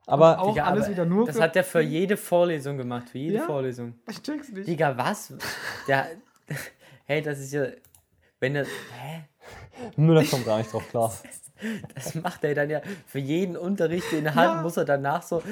[0.06, 1.26] Aber auch Digga, alles aber wieder nur.
[1.26, 3.94] Das hat er für jede Vorlesung gemacht, für jede ja, Vorlesung.
[4.08, 4.66] Ich check's nicht.
[4.66, 5.34] Digga, was?
[5.86, 6.08] Der,
[7.04, 7.66] hey, das ist ja.
[8.40, 8.64] Wenn er.
[8.64, 9.24] Hä?
[9.96, 11.12] Müller kommt gar nicht drauf klar.
[11.94, 14.62] Das macht er dann ja für jeden Unterricht, den er hat, ja.
[14.62, 15.44] muss er danach so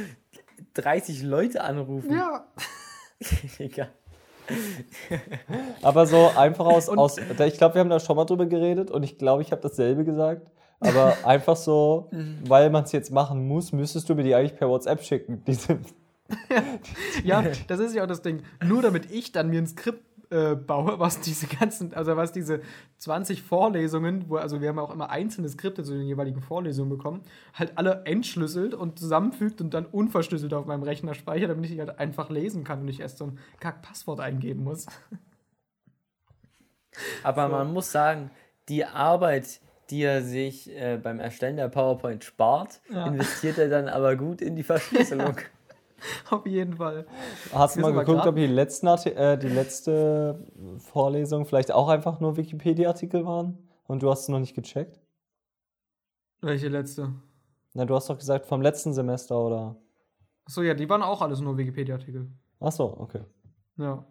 [0.75, 2.13] 30 Leute anrufen.
[2.17, 2.47] Ja.
[3.61, 3.91] Egal.
[5.83, 9.05] Aber so einfach aus, aus ich glaube, wir haben da schon mal drüber geredet und
[9.05, 10.51] ich glaube, ich habe dasselbe gesagt.
[10.81, 12.11] Aber einfach so,
[12.45, 15.43] weil man es jetzt machen muss, müsstest du mir die eigentlich per WhatsApp schicken.
[15.47, 15.79] Diese,
[17.25, 18.43] ja, das ist ja auch das Ding.
[18.65, 22.61] Nur damit ich dann mir ein Skript äh, baue, was diese ganzen, also was diese
[22.99, 27.23] 20 Vorlesungen, wo, also wir haben auch immer einzelne Skripte zu den jeweiligen Vorlesungen bekommen,
[27.53, 31.99] halt alle entschlüsselt und zusammenfügt und dann unverschlüsselt auf meinem Rechner speichert, damit ich halt
[31.99, 34.87] einfach lesen kann und nicht erst so ein Kack-Passwort eingeben muss.
[37.23, 37.53] Aber so.
[37.53, 38.31] man muss sagen,
[38.69, 39.61] die Arbeit,
[39.91, 43.07] die er sich äh, beim Erstellen der PowerPoint spart, ja.
[43.07, 45.37] investiert er dann aber gut in die Verschlüsselung.
[46.31, 47.07] Auf jeden Fall.
[47.53, 50.43] Hast du mal geguckt, ob die, letzten, äh, die letzte
[50.79, 54.99] Vorlesung vielleicht auch einfach nur Wikipedia-Artikel waren und du hast es noch nicht gecheckt?
[56.41, 57.13] Welche letzte?
[57.75, 59.77] Na, du hast doch gesagt vom letzten Semester, oder?
[60.47, 62.29] Achso, ja, die waren auch alles nur Wikipedia-Artikel.
[62.61, 63.21] Achso, okay.
[63.77, 64.05] Ja.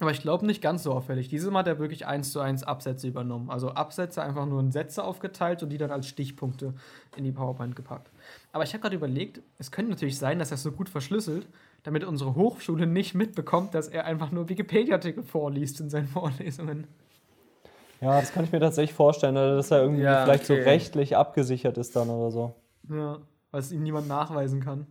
[0.00, 1.28] Aber ich glaube nicht ganz so auffällig.
[1.28, 3.50] Dieses Mal hat er wirklich eins zu eins Absätze übernommen.
[3.50, 6.74] Also Absätze einfach nur in Sätze aufgeteilt und die dann als Stichpunkte
[7.16, 8.08] in die PowerPoint gepackt.
[8.52, 11.48] Aber ich habe gerade überlegt, es könnte natürlich sein, dass er es so gut verschlüsselt,
[11.82, 16.86] damit unsere Hochschule nicht mitbekommt, dass er einfach nur Wikipedia-Artikel vorliest in seinen Vorlesungen.
[18.00, 20.62] Ja, das kann ich mir tatsächlich vorstellen, dass er irgendwie ja, vielleicht okay.
[20.62, 22.54] so rechtlich abgesichert ist dann oder so.
[22.88, 23.18] Ja,
[23.50, 24.86] weil es ihm niemand nachweisen kann.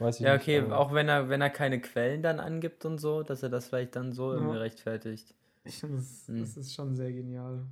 [0.00, 2.98] Weiß ich ja, nicht, okay, auch wenn er, wenn er keine Quellen dann angibt und
[2.98, 4.38] so, dass er das vielleicht dann so ja.
[4.38, 5.34] irgendwie rechtfertigt.
[5.62, 6.40] Ich finde, das, hm.
[6.40, 7.66] das ist schon sehr genial.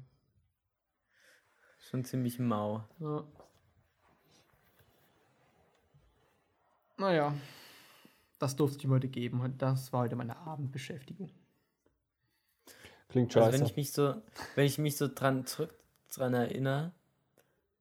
[1.88, 2.84] Schon ziemlich mau.
[3.00, 3.24] Ja.
[6.98, 7.34] Naja,
[8.38, 9.54] das durfte ich ihm heute geben.
[9.56, 11.30] Das war heute meine Abendbeschäftigung.
[13.08, 13.46] Klingt scheiße.
[13.46, 14.14] Also wenn ich mich so,
[14.54, 15.74] wenn ich mich so dran zurück
[16.10, 16.92] dran erinnere,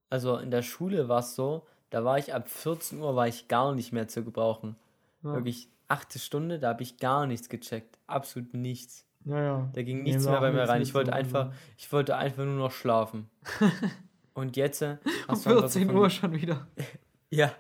[0.10, 3.48] also in der Schule war es so, da war ich ab 14 Uhr war ich
[3.48, 4.76] gar nicht mehr zu gebrauchen.
[5.24, 5.34] Ja.
[5.34, 7.98] Wirklich achte Stunde, da habe ich gar nichts gecheckt.
[8.08, 9.06] Absolut nichts.
[9.26, 9.70] Ja, ja.
[9.74, 10.82] Da ging nichts mehr bei mir rein.
[10.82, 13.30] Ich wollte einfach, ich wollte einfach nur noch schlafen.
[14.34, 16.68] Und jetzt äh, um 14 Uhr schon wieder.
[17.30, 17.52] ja.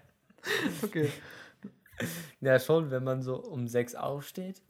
[0.83, 1.09] Okay.
[2.41, 4.61] Ja, schon, wenn man so um 6 aufsteht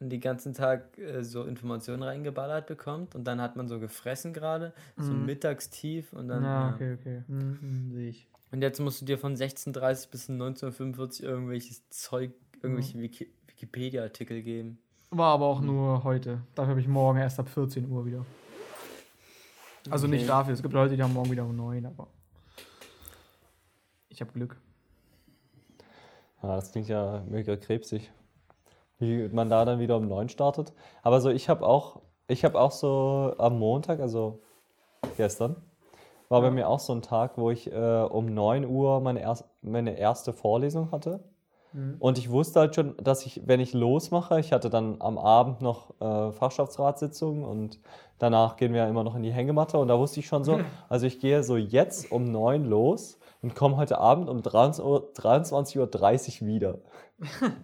[0.00, 4.34] und den ganzen Tag äh, so Informationen reingeballert bekommt und dann hat man so gefressen
[4.34, 5.02] gerade, mhm.
[5.02, 6.42] so mittagstief und dann.
[6.44, 7.22] Ja, okay, okay.
[7.26, 8.28] Mhm, mhm sehe ich.
[8.54, 12.30] Und jetzt musst du dir von 1630 bis 1945 irgendwelches Zeug,
[12.62, 13.02] irgendwelche mhm.
[13.48, 14.78] Wikipedia-Artikel geben.
[15.10, 16.40] War aber auch nur heute.
[16.54, 18.24] Dafür habe ich morgen erst ab 14 Uhr wieder.
[19.90, 20.18] Also okay.
[20.18, 20.54] nicht dafür.
[20.54, 22.06] Es gibt Leute, die haben morgen wieder um 9, aber
[24.08, 24.56] ich habe Glück.
[26.40, 28.12] Ja, das klingt ja mega krebsig.
[29.00, 30.72] Wie man da dann wieder um 9 startet.
[31.02, 34.44] Aber so, ich habe auch, ich habe auch so am Montag, also
[35.16, 35.56] gestern,
[36.28, 39.44] war bei mir auch so ein Tag, wo ich äh, um 9 Uhr meine, erst,
[39.62, 41.20] meine erste Vorlesung hatte.
[41.72, 41.96] Mhm.
[41.98, 45.60] Und ich wusste halt schon, dass ich, wenn ich losmache, ich hatte dann am Abend
[45.60, 47.78] noch äh, Fachschaftsratssitzung und
[48.18, 49.78] danach gehen wir ja immer noch in die Hängematte.
[49.78, 53.54] Und da wusste ich schon so, also ich gehe so jetzt um 9 los und
[53.54, 56.78] komme heute Abend um 23.30 Uhr wieder.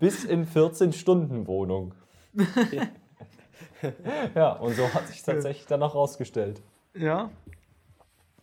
[0.00, 1.94] Bis in 14 Stunden Wohnung.
[4.34, 6.62] ja, und so hat sich tatsächlich dann auch rausgestellt.
[6.94, 7.30] Ja.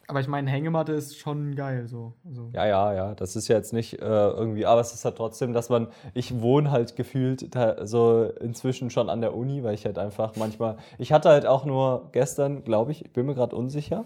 [0.08, 2.14] Aber ich meine, Hängematte ist schon geil so.
[2.26, 2.50] Also.
[2.54, 3.16] Ja, ja, ja.
[3.16, 6.42] Das ist ja jetzt nicht äh, irgendwie, aber es ist halt trotzdem, dass man, ich
[6.42, 10.78] wohne halt gefühlt da, so inzwischen schon an der Uni, weil ich halt einfach manchmal,
[11.00, 14.06] ich hatte halt auch nur gestern, glaube ich, ich bin mir gerade unsicher.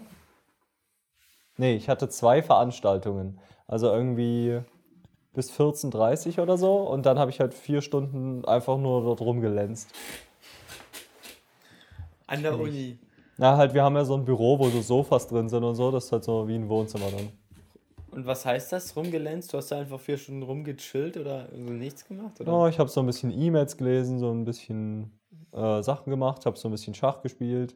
[1.58, 3.38] Nee, ich hatte zwei Veranstaltungen.
[3.66, 4.60] Also irgendwie
[5.34, 9.20] bis 14.30 Uhr oder so und dann habe ich halt vier Stunden einfach nur dort
[9.20, 9.92] rumgelänzt.
[12.26, 12.98] An der Uni.
[13.40, 15.90] Na, halt, wir haben ja so ein Büro, wo so Sofas drin sind und so.
[15.90, 17.30] Das ist halt so wie ein Wohnzimmer dann.
[18.10, 19.50] Und was heißt das, rumgelänzt?
[19.50, 22.38] Du hast da einfach vier Stunden rumgechillt oder so nichts gemacht?
[22.38, 22.52] Oder?
[22.52, 25.18] Ja, ich habe so ein bisschen E-Mails gelesen, so ein bisschen
[25.52, 27.74] äh, Sachen gemacht, habe so ein bisschen Schach gespielt,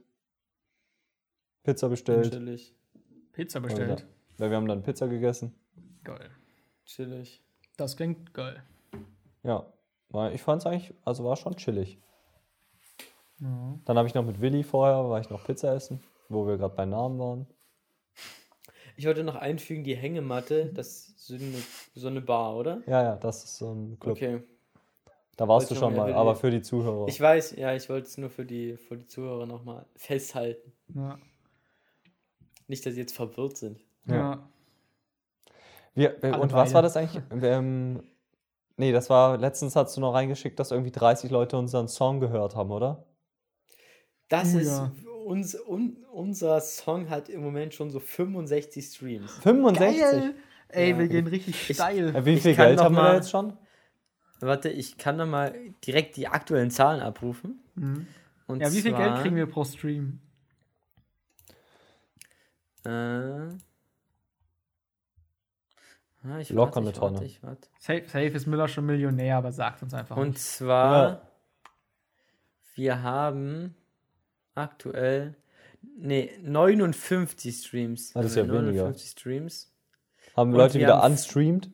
[1.62, 2.31] Pizza bestellt.
[2.31, 2.75] Chillig.
[3.33, 4.07] Pizza bestellt?
[4.37, 5.55] Ja, wir haben dann Pizza gegessen.
[6.03, 6.29] Geil.
[6.85, 7.43] Chillig.
[7.79, 8.62] Das klingt geil.
[9.43, 9.67] Ja,
[10.31, 11.99] ich fand es eigentlich, also war schon chillig.
[13.39, 16.74] Dann habe ich noch mit Willi vorher, war ich noch Pizza essen, wo wir gerade
[16.74, 17.47] bei Namen waren.
[18.97, 21.62] Ich wollte noch einfügen, die Hängematte, das ist so eine,
[21.95, 22.82] so eine Bar, oder?
[22.87, 24.16] Ja, ja, das ist so ein Club.
[24.16, 24.43] Okay.
[25.37, 27.09] Da warst du schon mal, aber für die Zuhörer.
[27.09, 30.72] Ich weiß, ja, ich wollte es nur für die, für die Zuhörer nochmal festhalten.
[30.95, 31.18] Ja.
[32.68, 33.80] Nicht, dass sie jetzt verwirrt sind.
[34.07, 34.14] Ja.
[34.14, 34.49] ja.
[35.95, 37.22] Wir, äh, und was war das eigentlich?
[37.43, 38.05] Ähm,
[38.76, 42.55] nee, das war, letztens hast du noch reingeschickt, dass irgendwie 30 Leute unseren Song gehört
[42.55, 43.05] haben, oder?
[44.41, 44.93] Das oh, ist ja.
[45.24, 49.32] uns, un, unser Song hat im Moment schon so 65 Streams.
[49.43, 50.01] 65?
[50.01, 50.35] Geil.
[50.68, 52.24] Ey, wir gehen richtig Ich- steil.
[52.24, 53.57] Wie viel kann Geld haben wir mal- da jetzt schon?
[54.41, 55.55] Warte, ich kann noch mal
[55.87, 57.61] direkt die aktuellen Zahlen abrufen.
[57.76, 58.07] Mhm.
[58.47, 60.20] Und Ja, wie viel zwar, Geld kriegen wir pro Stream?
[62.85, 63.49] Äh, ah,
[66.41, 67.14] ich Locker warte, eine Tonne.
[67.14, 67.68] Warte, ich warte.
[67.78, 70.41] Safe, safe ist Müller schon Millionär, aber sagt uns einfach Und nicht.
[70.43, 71.22] zwar, Ja.
[72.74, 73.74] wir haben
[74.55, 75.34] aktuell,
[75.96, 78.14] nee, 59 Streams.
[78.14, 78.82] Ah, das ist Haben wir ja weniger.
[78.84, 79.72] 59 Streams.
[80.36, 81.70] Haben Und Leute wieder haben- unstreamed?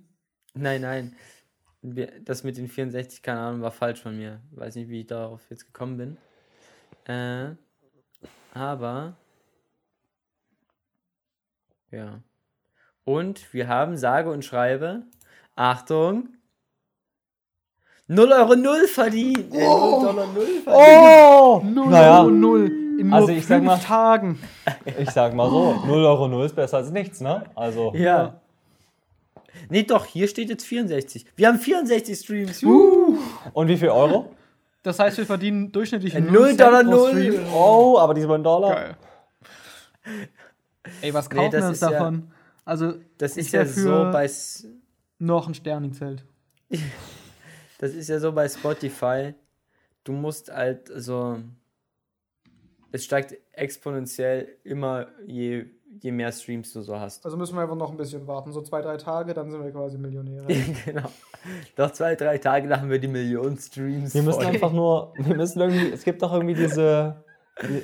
[0.55, 1.17] Nein, nein.
[2.25, 4.43] Das mit den 64, keine Ahnung, war falsch von mir.
[4.51, 6.17] Weiß nicht, wie ich darauf jetzt gekommen bin.
[7.07, 7.55] Äh,
[8.53, 9.17] aber.
[11.91, 12.23] Ja.
[13.05, 15.05] Und wir haben sage und schreibe.
[15.57, 16.29] Achtung.
[18.13, 19.55] 0 Euro 0 verdient.
[19.55, 20.67] Äh, 0 Dollar 0 verdient.
[20.67, 21.61] Oh!
[21.65, 22.67] Null naja, Euro null
[22.99, 24.39] in nur Also ich sag mal- Tagen.
[24.99, 27.45] ich sag mal so, 0 Euro 0 ist besser als nichts, ne?
[27.55, 28.41] Also, Ja.
[29.69, 31.25] Nee, doch, hier steht jetzt 64.
[31.37, 32.61] Wir haben 64 Streams.
[32.61, 33.19] Juhu.
[33.53, 34.31] und wie viel Euro?
[34.83, 37.11] Das heißt, wir verdienen durchschnittlich Äh, null null Cent Dollar pro null.
[37.11, 37.41] Stream.
[37.55, 38.75] Oh, aber diesmal ein Dollar.
[38.75, 38.97] Geil.
[41.03, 42.31] Ey, was Nee, kaufen das wir uns ist ja- davon?
[42.65, 44.29] Also, Das Ist ja für- so bei
[45.19, 46.25] noch ein Sterni-Zelt.
[47.81, 49.33] Das ist ja so bei Spotify.
[50.05, 51.39] Du musst halt so.
[52.93, 55.65] Es steigt exponentiell immer, je,
[55.99, 57.25] je mehr Streams du so hast.
[57.25, 58.53] Also müssen wir einfach noch ein bisschen warten.
[58.53, 60.47] So zwei, drei Tage, dann sind wir quasi Millionäre.
[60.85, 61.09] genau.
[61.75, 64.13] Doch zwei, drei Tage nach haben wir die Millionen Streams.
[64.13, 64.47] Wir müssen voll.
[64.47, 67.25] einfach nur, wir müssen irgendwie, es gibt doch irgendwie diese,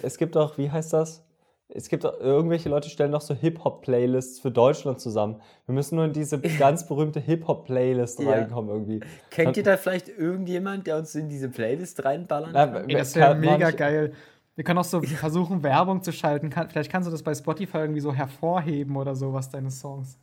[0.02, 1.25] es gibt doch, wie heißt das?
[1.68, 5.40] Es gibt doch, irgendwelche Leute stellen doch so Hip-Hop-Playlists für Deutschland zusammen.
[5.66, 8.30] Wir müssen nur in diese ganz berühmte Hip-Hop-Playlist Ja.
[8.30, 9.00] reinkommen irgendwie.
[9.30, 12.88] Kennt ihr da vielleicht irgendjemand, der uns in diese Playlist reinballern Na, kann?
[12.88, 14.12] Ey, das wäre mega geil.
[14.54, 16.50] Wir können auch so versuchen, Werbung zu schalten.
[16.50, 20.18] Kann, vielleicht kannst du das bei Spotify irgendwie so hervorheben oder sowas, deine Songs.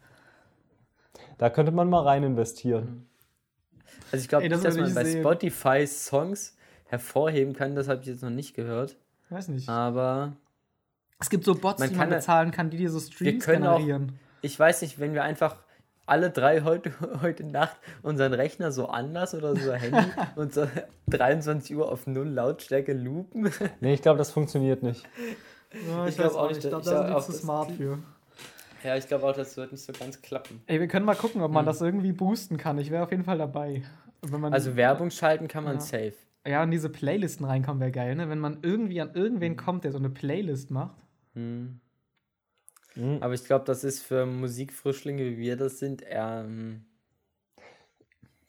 [1.38, 3.06] Da könnte man mal rein investieren.
[4.12, 5.22] Also ich glaube das nicht, dass man bei sehen.
[5.22, 7.76] Spotify Songs hervorheben kann.
[7.76, 8.98] Das habe ich jetzt noch nicht gehört.
[9.30, 9.68] Weiß nicht.
[9.68, 10.34] Aber
[11.24, 13.65] Es gibt so Bots, Man die kann man bezahlen kann, die dir so Streams können
[13.65, 14.19] auch- generieren.
[14.41, 15.55] ich weiß nicht, wenn wir einfach
[16.05, 20.05] alle drei heute, heute Nacht unseren Rechner so anlassen oder so Handy
[20.36, 20.67] und so
[21.07, 23.49] 23 Uhr auf null Lautstärke loopen.
[23.80, 25.03] Nee, ich glaube, das funktioniert nicht.
[25.89, 27.71] Ja, ich glaub auch nicht, Ich glaube, ich da glaub sind auch, zu das- smart
[27.71, 27.99] für.
[28.84, 30.61] Ja, ich glaube auch, das wird nicht so ganz klappen.
[30.67, 31.67] Ey, wir können mal gucken, ob man Hm.
[31.67, 32.78] das irgendwie boosten kann.
[32.80, 33.84] Ich wäre auf jeden Fall dabei.
[34.21, 35.80] Wenn man, Also Werbung schalten kann man Ja.
[35.80, 36.13] safe.
[36.45, 38.28] ja, in diese Playlisten reinkommen wäre geil, ne?
[38.30, 40.97] Wenn man irgendwie an irgendwen kommt, der so eine Playlist macht.
[41.34, 41.80] Hm.
[42.94, 43.18] Hm.
[43.22, 46.44] Aber ich glaube, das ist für Musikfrischlinge, wie wir das sind, eher.
[46.46, 46.86] ähm,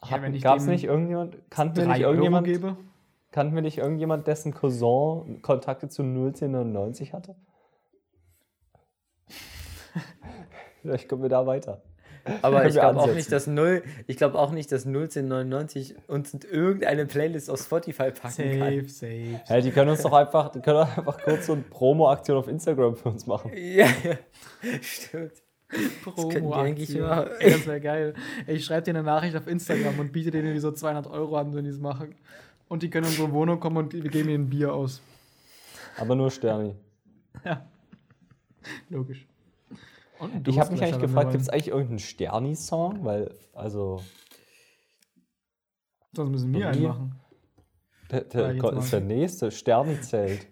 [0.08, 2.46] Ja, Gab es nicht irgendjemand, kannten wir Drei nicht irgendjemand,
[3.30, 7.36] kannten wir nicht irgendjemand, dessen Cousin Kontakte zu 01099 hatte?
[10.82, 11.82] Vielleicht kommen wir da weiter.
[12.42, 16.40] Aber ich glaube auch nicht, dass 0, ich glaube auch nicht, dass 01099 uns in
[16.40, 18.80] irgendeine Playlist auf Spotify packen kann.
[18.80, 19.40] Safe, safe.
[19.46, 22.96] Hey, die können uns doch einfach, die können einfach kurz so eine Promo-Aktion auf Instagram
[22.96, 23.50] für uns machen.
[23.74, 24.16] Ja, ja.
[24.80, 25.32] Stimmt.
[25.70, 27.02] eigentlich Promo-Aktion.
[27.08, 27.30] machen.
[27.40, 28.14] Ey, das wäre geil.
[28.46, 31.36] Ey, ich schreibe dir eine Nachricht auf Instagram und biete denen irgendwie so 200 Euro
[31.36, 32.14] an, wenn die es machen.
[32.68, 35.02] Und die können in unsere Wohnung kommen und wir geben ihnen ein Bier aus.
[35.98, 36.74] Aber nur Sterni.
[37.44, 37.66] Ja.
[38.88, 39.26] Logisch.
[40.24, 43.04] Und Ich habe mich eigentlich gefragt, gibt es eigentlich irgendeinen Sterni-Song?
[43.04, 44.02] Weil, also,
[46.14, 47.20] Sonst müssen wir einen machen.
[48.10, 50.46] der, der Gott ist der nächste, Sterni-Zelt.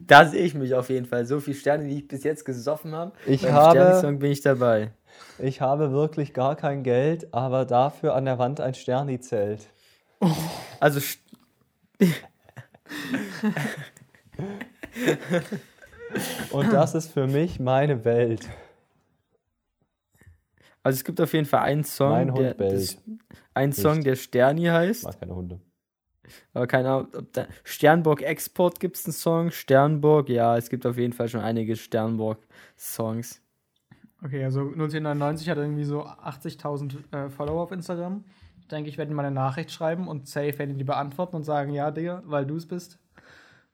[0.00, 1.24] Da sehe ich mich auf jeden Fall.
[1.24, 3.12] So viele Sterne, die ich bis jetzt gesoffen habe.
[3.26, 4.92] Ich Beim habe- Sterni-Song bin ich dabei.
[5.38, 9.68] Ich habe wirklich gar kein Geld, aber dafür an der Wand ein Sterni-Zelt.
[10.80, 11.18] Also, st-
[16.50, 18.48] Und das ist für mich meine Welt.
[20.82, 22.74] also es gibt auf jeden Fall einen Song, Mein Hund der, bellt.
[22.74, 22.98] das,
[23.54, 24.06] ein Song, Nicht.
[24.06, 25.04] der Sterni Ich heißt.
[25.04, 25.60] mag keine Hunde.
[26.54, 29.50] Aber keine Ahnung, ob da, Sternburg Export gibt es einen Song.
[29.50, 33.40] Sternburg, ja, es gibt auf jeden Fall schon einige Sternburg-Songs.
[34.24, 38.24] Okay, also 01099 hat irgendwie so 80.000 äh, Follower auf Instagram.
[38.60, 41.42] Ich denke, ich werde ihm mal eine Nachricht schreiben und safe werden die beantworten und
[41.44, 42.98] sagen, ja, Digga, weil du es bist.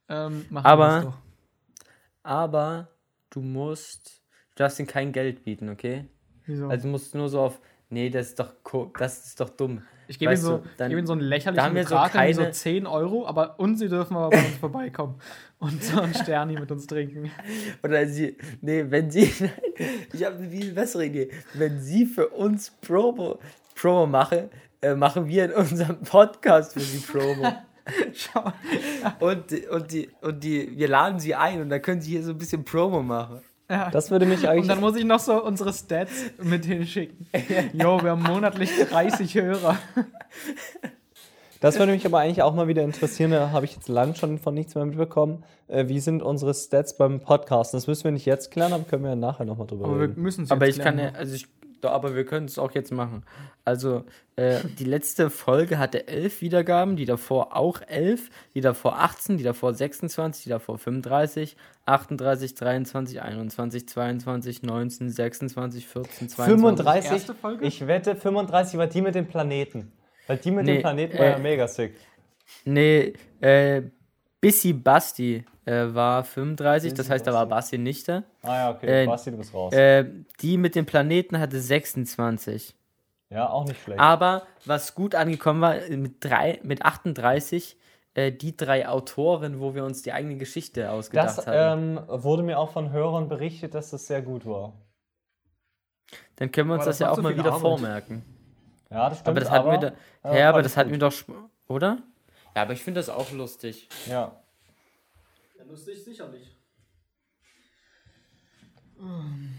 [0.08, 1.18] Ähm, machen wir Aber- das doch.
[2.28, 2.88] Aber
[3.30, 4.22] du musst,
[4.54, 6.04] du darfst ihm kein Geld bieten, okay?
[6.44, 6.68] Wieso?
[6.68, 7.58] Also du musst nur so auf,
[7.88, 8.52] nee, das ist doch,
[8.98, 9.80] das ist doch dumm.
[10.08, 12.12] ich gebe ihm so, du, gebe ihm so einen da lächerlichen haben wir so Betrag,
[12.12, 15.14] so keine- 10 Euro, aber und sie dürfen aber bei uns vorbeikommen
[15.58, 17.30] und so einen Sterni mit uns trinken.
[17.82, 19.22] Oder sie, nee, wenn sie,
[20.12, 21.30] ich habe eine viel bessere Idee.
[21.54, 23.38] Wenn sie für uns Promo,
[23.74, 24.50] Promo machen,
[24.82, 27.50] äh, machen wir in unserem Podcast für sie Promo.
[28.12, 28.52] Schau.
[29.20, 32.32] und, und, die, und die, wir laden sie ein und dann können sie hier so
[32.32, 33.40] ein bisschen Promo machen.
[33.70, 33.90] Ja.
[33.90, 34.62] Das würde mich eigentlich.
[34.62, 36.12] Und dann muss ich noch so unsere Stats
[36.42, 37.26] mit hinschicken.
[37.74, 39.76] Jo, wir haben monatlich 30 Hörer.
[41.60, 43.32] Das würde mich aber eigentlich auch mal wieder interessieren.
[43.32, 45.44] Da habe ich jetzt lang schon von nichts mehr mitbekommen.
[45.66, 47.74] Äh, wie sind unsere Stats beim Podcast?
[47.74, 50.16] Das müssen wir nicht jetzt klären, aber können wir ja nachher nochmal drüber aber reden.
[50.16, 50.96] Wir müssen es Aber ich klären.
[50.96, 51.48] kann ja, also ich
[51.84, 53.24] aber wir können es auch jetzt machen.
[53.64, 54.04] Also,
[54.36, 59.44] äh, die letzte Folge hatte elf Wiedergaben, die davor auch elf, die davor 18, die
[59.44, 61.56] davor 26, die davor 35,
[61.86, 67.26] 38, 23, 21, 22, 19, 26, 14, 22.
[67.26, 67.36] 35?
[67.60, 69.92] Ich wette, 35 war die mit dem Planeten.
[70.26, 71.94] Weil die mit nee, dem Planeten äh, war ja mega sick.
[72.64, 73.82] Nee, äh,
[74.40, 78.22] Bissy Basti äh, war 35, das heißt, da war Basti nicht da.
[78.42, 79.72] Ah ja, okay, äh, Basti, du bist raus.
[79.74, 80.06] Äh,
[80.40, 82.74] die mit dem Planeten hatte 26.
[83.30, 84.00] Ja, auch nicht schlecht.
[84.00, 87.76] Aber was gut angekommen war, mit, drei, mit 38,
[88.14, 91.96] äh, die drei Autoren, wo wir uns die eigene Geschichte ausgedacht das, haben.
[91.96, 94.72] Das ähm, wurde mir auch von Hörern berichtet, dass das sehr gut war.
[96.36, 97.60] Dann können wir uns aber das, das ja auch so mal wieder Arbeit.
[97.60, 98.24] vormerken.
[98.90, 99.28] Ja, das stimmt.
[99.28, 99.92] Aber das hatten aber, wir,
[100.22, 101.12] da, ja, aber das hatten wir doch,
[101.66, 101.98] oder?
[102.56, 103.88] Ja, aber ich finde das auch lustig.
[104.06, 104.32] Ja.
[105.68, 106.58] Lustig sicherlich.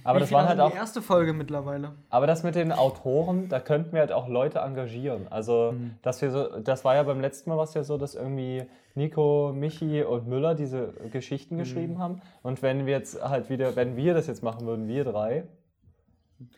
[0.03, 1.93] Aber Wie das war halt auch die erste Folge mittlerweile.
[2.09, 5.27] Aber das mit den Autoren, da könnten wir halt auch Leute engagieren.
[5.29, 5.95] Also, mhm.
[6.01, 9.53] dass wir so, das war ja beim letzten Mal was ja so, dass irgendwie Nico,
[9.55, 11.59] Michi und Müller diese Geschichten mhm.
[11.59, 12.21] geschrieben haben.
[12.43, 15.47] Und wenn wir jetzt halt wieder, wenn wir das jetzt machen würden, wir drei,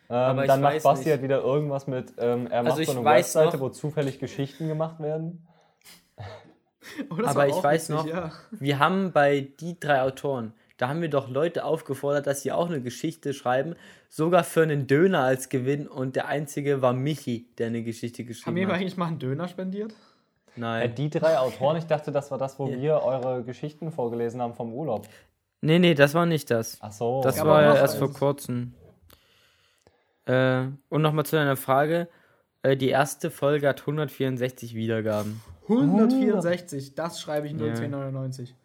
[0.09, 1.11] ähm, dann macht Basti nicht.
[1.11, 4.99] halt wieder irgendwas mit, ähm, er also macht so eine Webseite, wo zufällig Geschichten gemacht
[4.99, 5.47] werden.
[7.09, 8.31] Oh, aber ich weiß witzig, noch, ja.
[8.51, 12.67] wir haben bei die drei Autoren, da haben wir doch Leute aufgefordert, dass sie auch
[12.67, 13.75] eine Geschichte schreiben,
[14.09, 18.47] sogar für einen Döner als Gewinn und der einzige war Michi, der eine Geschichte geschrieben
[18.47, 18.61] haben hat.
[18.63, 19.93] Haben wir eigentlich mal einen Döner spendiert?
[20.55, 20.89] Nein.
[20.89, 22.81] Äh, die drei Autoren, ich dachte, das war das, wo ja.
[22.81, 25.07] wir eure Geschichten vorgelesen haben vom Urlaub.
[25.61, 26.77] Nee, nee, das war nicht das.
[26.81, 27.21] Ach so.
[27.23, 28.73] Das ja, war ja erst vor kurzem.
[30.25, 32.07] Äh, und nochmal zu deiner Frage.
[32.63, 35.41] Äh, die erste Folge hat 164 Wiedergaben.
[35.71, 38.55] 164, das schreibe ich in 1099.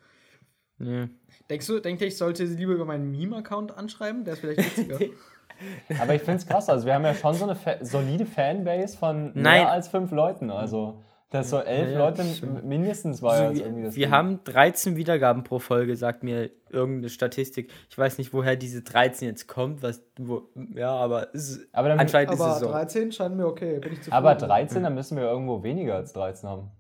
[0.79, 1.09] Ja.
[1.49, 4.25] Denkst du, denkt ihr, ich sollte sie lieber über meinen Meme-Account anschreiben?
[4.25, 4.99] Der ist vielleicht witziger.
[6.01, 8.99] Aber ich finde es krass, also wir haben ja schon so eine fa solide Fanbase
[8.99, 9.63] von Nein.
[9.63, 10.51] mehr als fünf Leuten.
[10.51, 12.25] Also dass so elf ja, Leute
[12.63, 13.97] mindestens war also irgendwie das.
[13.97, 14.15] Wir Ding.
[14.15, 17.73] haben 13 Wiedergaben pro Folge, sagt mir irgendeine Statistik.
[17.91, 21.99] Ich weiß nicht, woher diese 13 jetzt kommt, was wo, ja, aber, ist, aber dann,
[21.99, 22.67] anscheinend aber ist es so.
[22.69, 24.17] 13 scheint mir okay, bin ich zufrieden.
[24.17, 26.71] Aber 13, dann müssen wir irgendwo weniger als 13 haben.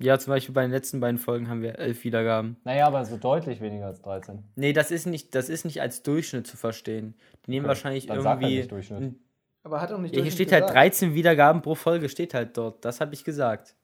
[0.00, 2.56] Ja, zum Beispiel bei den letzten beiden Folgen haben wir 11 Wiedergaben.
[2.64, 4.42] Naja, aber so deutlich weniger als 13.
[4.56, 7.14] Nee, das ist nicht, das ist nicht als Durchschnitt zu verstehen.
[7.44, 8.22] Die nehmen okay, wahrscheinlich irgendwie.
[8.22, 9.14] Sag halt nicht Durchschnitt.
[9.62, 10.76] Aber hat er nicht ja, Hier steht halt gesagt.
[10.78, 12.82] halt 13 Wiedergaben pro Folge, steht halt dort.
[12.84, 13.74] Das habe ich gesagt.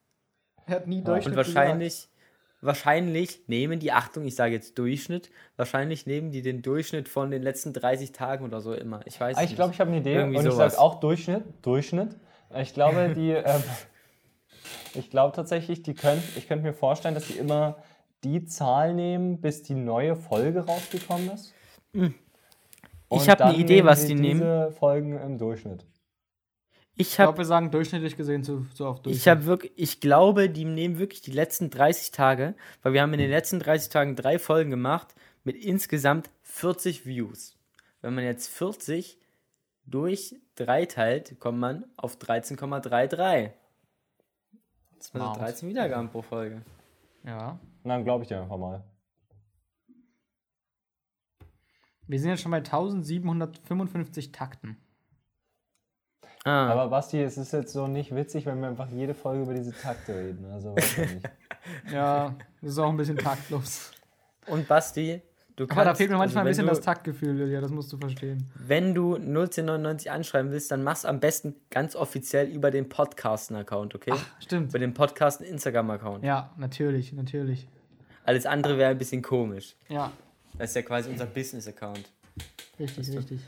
[0.67, 2.11] Er hat nie Durchschnitt Und wahrscheinlich, gesagt.
[2.63, 7.43] wahrscheinlich nehmen die, Achtung, ich sage jetzt Durchschnitt, wahrscheinlich nehmen die den Durchschnitt von den
[7.43, 9.01] letzten 30 Tagen oder so immer.
[9.05, 10.73] Ich weiß ah, Ich glaube, ich habe eine Idee Irgendwie und sowas.
[10.73, 11.45] ich sage auch Durchschnitt.
[11.61, 12.17] Durchschnitt.
[12.59, 13.63] Ich glaube, die, ähm,
[14.95, 17.77] ich glaube tatsächlich, die können, ich könnte mir vorstellen, dass die immer
[18.25, 21.55] die Zahl nehmen, bis die neue Folge rausgekommen ist.
[21.93, 22.15] Mhm.
[23.11, 24.41] Ich habe eine Idee, was die nehmen.
[24.41, 25.85] Diese Folgen im Durchschnitt.
[26.99, 29.21] Ich, ich glaube, wir sagen durchschnittlich gesehen zu, zu oft Durchschnitt.
[29.21, 33.13] Ich, hab wirklich, ich glaube, die nehmen wirklich die letzten 30 Tage, weil wir haben
[33.13, 35.15] in den letzten 30 Tagen drei Folgen gemacht
[35.45, 37.57] mit insgesamt 40 Views.
[38.01, 39.19] Wenn man jetzt 40
[39.85, 43.51] durch 3 teilt, kommt man auf 13,33.
[44.99, 46.63] Sind 13 Wiedergaben pro Folge.
[47.25, 47.59] Ja.
[47.85, 48.85] dann glaube ich dir einfach mal.
[52.09, 54.77] Wir sind jetzt schon bei 1755 Takten.
[56.45, 56.69] Ah.
[56.71, 59.73] Aber Basti, es ist jetzt so nicht witzig, wenn wir einfach jede Folge über diese
[59.73, 60.45] Takte reden.
[60.45, 61.31] Also weiß ich nicht.
[61.93, 63.91] ja, das ist auch ein bisschen taktlos.
[64.47, 65.21] Und Basti,
[65.57, 65.79] du kannst.
[65.79, 67.99] Aber da fehlt mir manchmal also ein bisschen du, das Taktgefühl, ja, das musst du
[67.99, 68.51] verstehen.
[68.55, 74.13] Wenn du 01099 anschreiben willst, dann mach's am besten ganz offiziell über den Podcasten-Account, okay?
[74.15, 74.71] Ach, stimmt.
[74.71, 76.25] Über den Podcasten-Instagram-Account.
[76.25, 77.69] Ja, natürlich, natürlich.
[78.25, 79.77] Alles andere wäre ein bisschen komisch.
[79.89, 80.13] Ja,
[80.59, 82.11] das ist ja quasi unser Business-Account.
[82.79, 83.41] Richtig, richtig.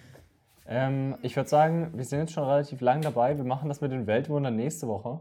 [0.66, 3.36] Ähm, ich würde sagen, wir sind jetzt schon relativ lang dabei.
[3.36, 5.20] Wir machen das mit den Weltwundern nächste Woche.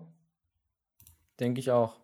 [1.40, 1.96] Denke ich auch.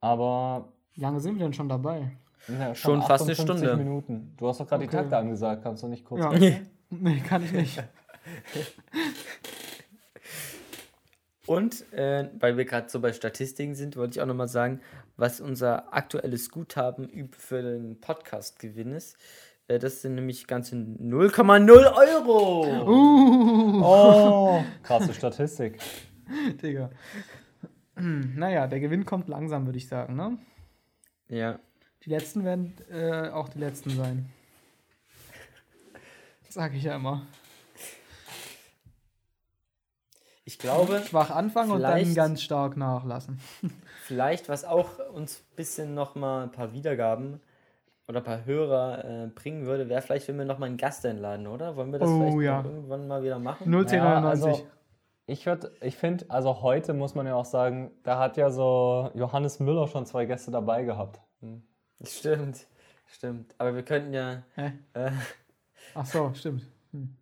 [0.00, 0.72] Aber.
[0.94, 2.10] Wie lange sind wir denn schon dabei?
[2.46, 3.76] Ja, schon, schon fast eine Stunde.
[3.76, 4.34] Minuten.
[4.36, 4.90] Du hast doch gerade okay.
[4.90, 5.62] die Takte angesagt.
[5.62, 6.22] Kannst du nicht kurz.
[6.22, 6.30] Ja.
[6.90, 7.82] nee, kann ich nicht.
[11.46, 14.80] Und äh, weil wir gerade so bei Statistiken sind, wollte ich auch nochmal sagen,
[15.16, 19.16] was unser aktuelles Guthaben für den Podcast-Gewinn ist.
[19.66, 22.66] Äh, das sind nämlich ganze 0,0 Euro.
[22.86, 23.82] Uh.
[23.82, 25.78] Oh, krasse Statistik.
[26.62, 26.90] Digga.
[27.96, 30.38] Hm, naja, der Gewinn kommt langsam, würde ich sagen, ne?
[31.28, 31.58] Ja.
[32.04, 34.30] Die letzten werden äh, auch die letzten sein.
[36.48, 37.26] Sag ich ja immer.
[40.44, 41.02] Ich glaube.
[41.06, 43.38] Schwach anfangen und dann ganz stark nachlassen.
[44.04, 47.40] Vielleicht, was auch uns ein bisschen nochmal ein paar Wiedergaben
[48.08, 51.46] oder ein paar Hörer äh, bringen würde, wäre vielleicht, wenn wir nochmal einen Gast einladen,
[51.46, 51.76] oder?
[51.76, 52.64] Wollen wir das oh, vielleicht ja.
[52.64, 53.64] irgendwann mal wieder machen?
[53.64, 53.94] 01099.
[53.98, 54.66] Ja, also,
[55.26, 55.46] ich
[55.82, 59.86] ich finde, also heute muss man ja auch sagen, da hat ja so Johannes Müller
[59.86, 61.20] schon zwei Gäste dabei gehabt.
[61.40, 61.62] Hm.
[62.04, 62.66] Stimmt,
[63.06, 63.54] stimmt.
[63.58, 64.42] Aber wir könnten ja.
[64.54, 64.72] Hä?
[64.94, 65.10] Äh,
[65.94, 66.64] Ach so, stimmt.
[66.92, 67.14] Hm.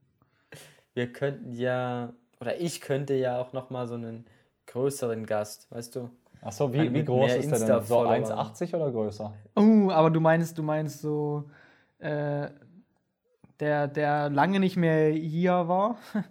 [0.95, 4.27] Wir könnten ja, oder ich könnte ja auch nochmal so einen
[4.67, 6.11] größeren Gast, weißt du?
[6.43, 7.85] Ach so, wie, wie groß ist der denn?
[7.85, 9.33] So 1,80 oder größer?
[9.55, 11.51] Oh, aber du meinst, du meinst so,
[11.99, 12.49] äh,
[13.59, 15.99] der, der lange nicht mehr hier war.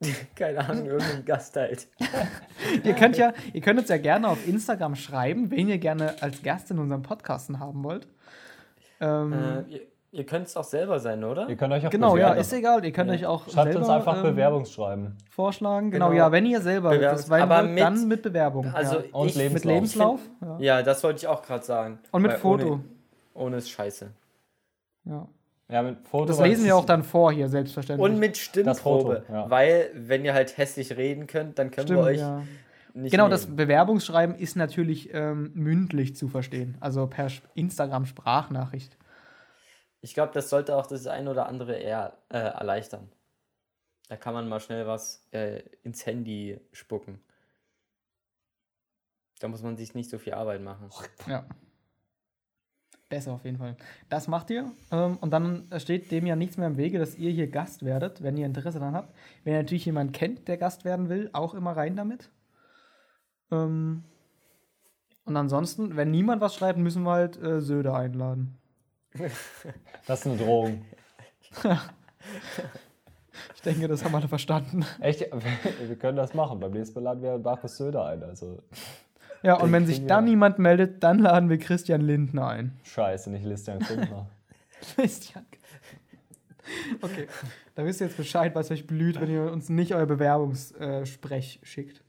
[0.34, 1.88] Keine Ahnung, irgendein Gast halt.
[2.84, 6.42] ihr könnt ja, ihr könnt uns ja gerne auf Instagram schreiben, wen ihr gerne als
[6.42, 8.08] Gast in unserem Podcasten haben wollt.
[9.00, 9.80] Ähm, äh, ihr,
[10.12, 11.48] ihr könnt es auch selber sein, oder?
[11.48, 12.34] Ihr könnt euch auch Genau, bewerben.
[12.36, 12.84] ja, ist egal.
[12.84, 13.16] Ihr könnt ja.
[13.16, 15.16] euch auch Schreibt selber, uns einfach ähm, Bewerbungsschreiben.
[15.30, 15.90] Vorschlagen.
[15.90, 18.66] Genau, genau, ja, wenn ihr selber Bewerbungs das aber mit, dann mit Bewerbung.
[18.74, 19.04] Also ja.
[19.12, 19.54] Und ich, Lebenslauf.
[19.54, 20.20] mit Lebenslauf.
[20.40, 20.58] Ja.
[20.58, 20.82] ja.
[20.82, 21.98] das wollte ich auch gerade sagen.
[22.10, 22.66] Und mit Foto.
[22.66, 22.84] Ohne,
[23.34, 24.10] ohne ist scheiße.
[25.04, 25.28] Ja.
[25.68, 26.26] Ja, mit Foto.
[26.26, 28.04] Das lesen wir auch dann vor hier, selbstverständlich.
[28.04, 29.22] Und mit Stimmprobe.
[29.22, 29.50] Foto, ja.
[29.50, 32.18] Weil, wenn ihr halt hässlich reden könnt, dann können Stimmt, wir euch.
[32.18, 32.42] Ja.
[32.92, 33.32] Nicht genau, nehmen.
[33.32, 38.96] das Bewerbungsschreiben ist natürlich ähm, mündlich zu verstehen, also per Instagram-Sprachnachricht.
[40.00, 43.10] Ich glaube, das sollte auch das ein oder andere eher äh, erleichtern.
[44.08, 47.20] Da kann man mal schnell was äh, ins Handy spucken.
[49.40, 50.90] Da muss man sich nicht so viel Arbeit machen.
[51.26, 51.46] Ja
[53.08, 53.76] besser auf jeden Fall.
[54.08, 57.30] Das macht ihr ähm, und dann steht dem ja nichts mehr im Wege, dass ihr
[57.30, 59.14] hier Gast werdet, wenn ihr Interesse daran habt.
[59.44, 62.30] Wenn ihr natürlich jemanden kennt, der Gast werden will, auch immer rein damit.
[63.50, 64.04] Ähm,
[65.24, 68.58] und ansonsten, wenn niemand was schreibt, müssen wir halt äh, Söder einladen.
[70.06, 70.84] Das ist eine Drohung.
[73.54, 74.84] ich denke, das haben alle verstanden.
[75.00, 75.20] Echt?
[75.20, 76.60] Wir können das machen.
[76.60, 78.22] Beim nächsten Mal laden wir Markus Söder ein.
[78.22, 78.62] Also.
[79.44, 82.80] Ja, und wenn sich dann niemand meldet, dann laden wir Christian Lindner ein.
[82.82, 84.26] Scheiße, nicht Christian Lindner.
[84.94, 85.44] Christian.
[87.02, 87.26] Okay,
[87.74, 92.02] da wisst ihr jetzt Bescheid, was euch blüht, wenn ihr uns nicht euer Bewerbungssprech schickt.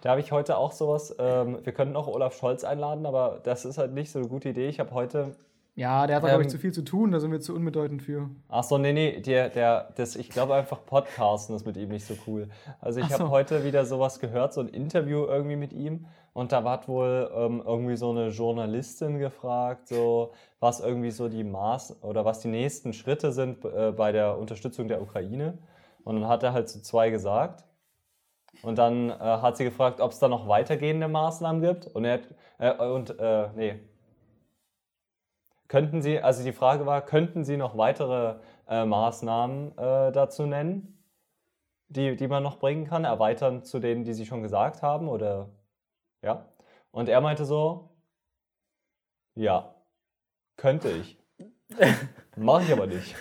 [0.00, 1.14] Da habe ich heute auch sowas.
[1.18, 4.48] Ähm, wir könnten auch Olaf Scholz einladen, aber das ist halt nicht so eine gute
[4.48, 4.68] Idee.
[4.68, 5.36] Ich habe heute
[5.76, 8.02] ja, der hat, ähm, glaube ich, zu viel zu tun, da sind wir zu unbedeutend
[8.02, 8.28] für.
[8.48, 12.04] Ach so, nee, nee, der, der, das, ich glaube einfach Podcasten ist mit ihm nicht
[12.04, 12.48] so cool.
[12.80, 13.14] Also ich so.
[13.14, 17.30] habe heute wieder sowas gehört, so ein Interview irgendwie mit ihm und da hat wohl
[17.34, 22.48] ähm, irgendwie so eine Journalistin gefragt, so was irgendwie so die Maß oder was die
[22.48, 25.58] nächsten Schritte sind äh, bei der Unterstützung der Ukraine.
[26.04, 27.64] Und dann hat er halt so zwei gesagt.
[28.62, 31.86] Und dann äh, hat sie gefragt, ob es da noch weitergehende Maßnahmen gibt.
[31.88, 32.28] Und er hat,
[32.58, 33.80] äh, und, äh, nee,
[35.70, 41.00] Könnten Sie, also die Frage war, könnten Sie noch weitere äh, Maßnahmen äh, dazu nennen,
[41.86, 45.08] die, die man noch bringen kann, erweitern zu denen, die Sie schon gesagt haben?
[45.08, 45.48] Oder
[46.22, 46.48] ja?
[46.90, 47.90] Und er meinte so,
[49.34, 49.74] ja,
[50.56, 51.18] könnte ich.
[52.36, 53.14] Mache ich aber nicht.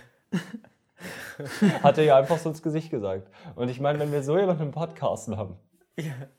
[1.81, 3.29] Hat er ja einfach so ins Gesicht gesagt.
[3.55, 5.55] Und ich meine, wenn wir so jemanden im Podcast haben,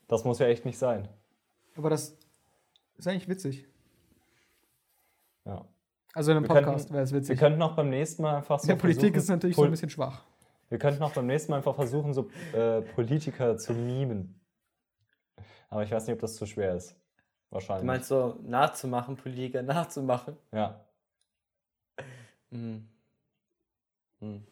[0.09, 1.09] das muss ja echt nicht sein.
[1.77, 2.17] Aber das
[2.99, 3.67] ist eigentlich witzig.
[5.47, 5.65] Ja.
[6.13, 7.31] Also in einem Podcast wäre es witzig.
[7.31, 8.67] Wir könnten auch beim nächsten Mal einfach so.
[8.67, 10.25] Der Politik ist natürlich so ein bisschen schwach.
[10.69, 14.40] Wir könnten auch beim nächsten Mal einfach versuchen, so äh, Politiker zu mimen.
[15.71, 16.97] Aber ich weiß nicht, ob das zu schwer ist.
[17.51, 17.83] Wahrscheinlich.
[17.83, 20.37] Du meinst so nachzumachen, Politiker nachzumachen?
[20.53, 20.85] Ja.
[22.53, 22.89] Hm.
[24.19, 24.43] Hm.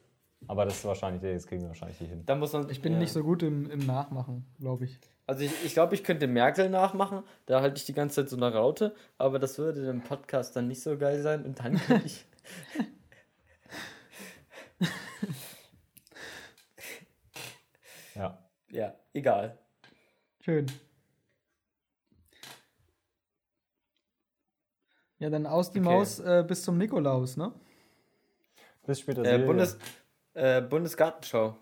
[0.46, 2.24] Aber das ist wahrscheinlich, das kriegen wir wahrscheinlich hier hin.
[2.24, 2.98] Da muss man, ich bin ja.
[3.00, 5.00] nicht so gut im, im Nachmachen, glaube ich.
[5.26, 7.24] Also ich, ich glaube, ich könnte Merkel nachmachen.
[7.46, 8.94] Da halte ich die ganze Zeit so eine Raute.
[9.18, 11.44] Aber das würde im Podcast dann nicht so geil sein.
[11.44, 12.24] Und dann könnte ich...
[18.14, 18.38] ja.
[18.70, 19.58] Ja, egal.
[20.40, 20.66] Schön.
[25.18, 25.88] Ja, dann aus die okay.
[25.88, 27.52] Maus äh, bis zum Nikolaus, ne?
[28.86, 29.24] Bis später.
[29.24, 29.78] Äh, Bundes,
[30.34, 31.56] äh, Bundesgartenschau.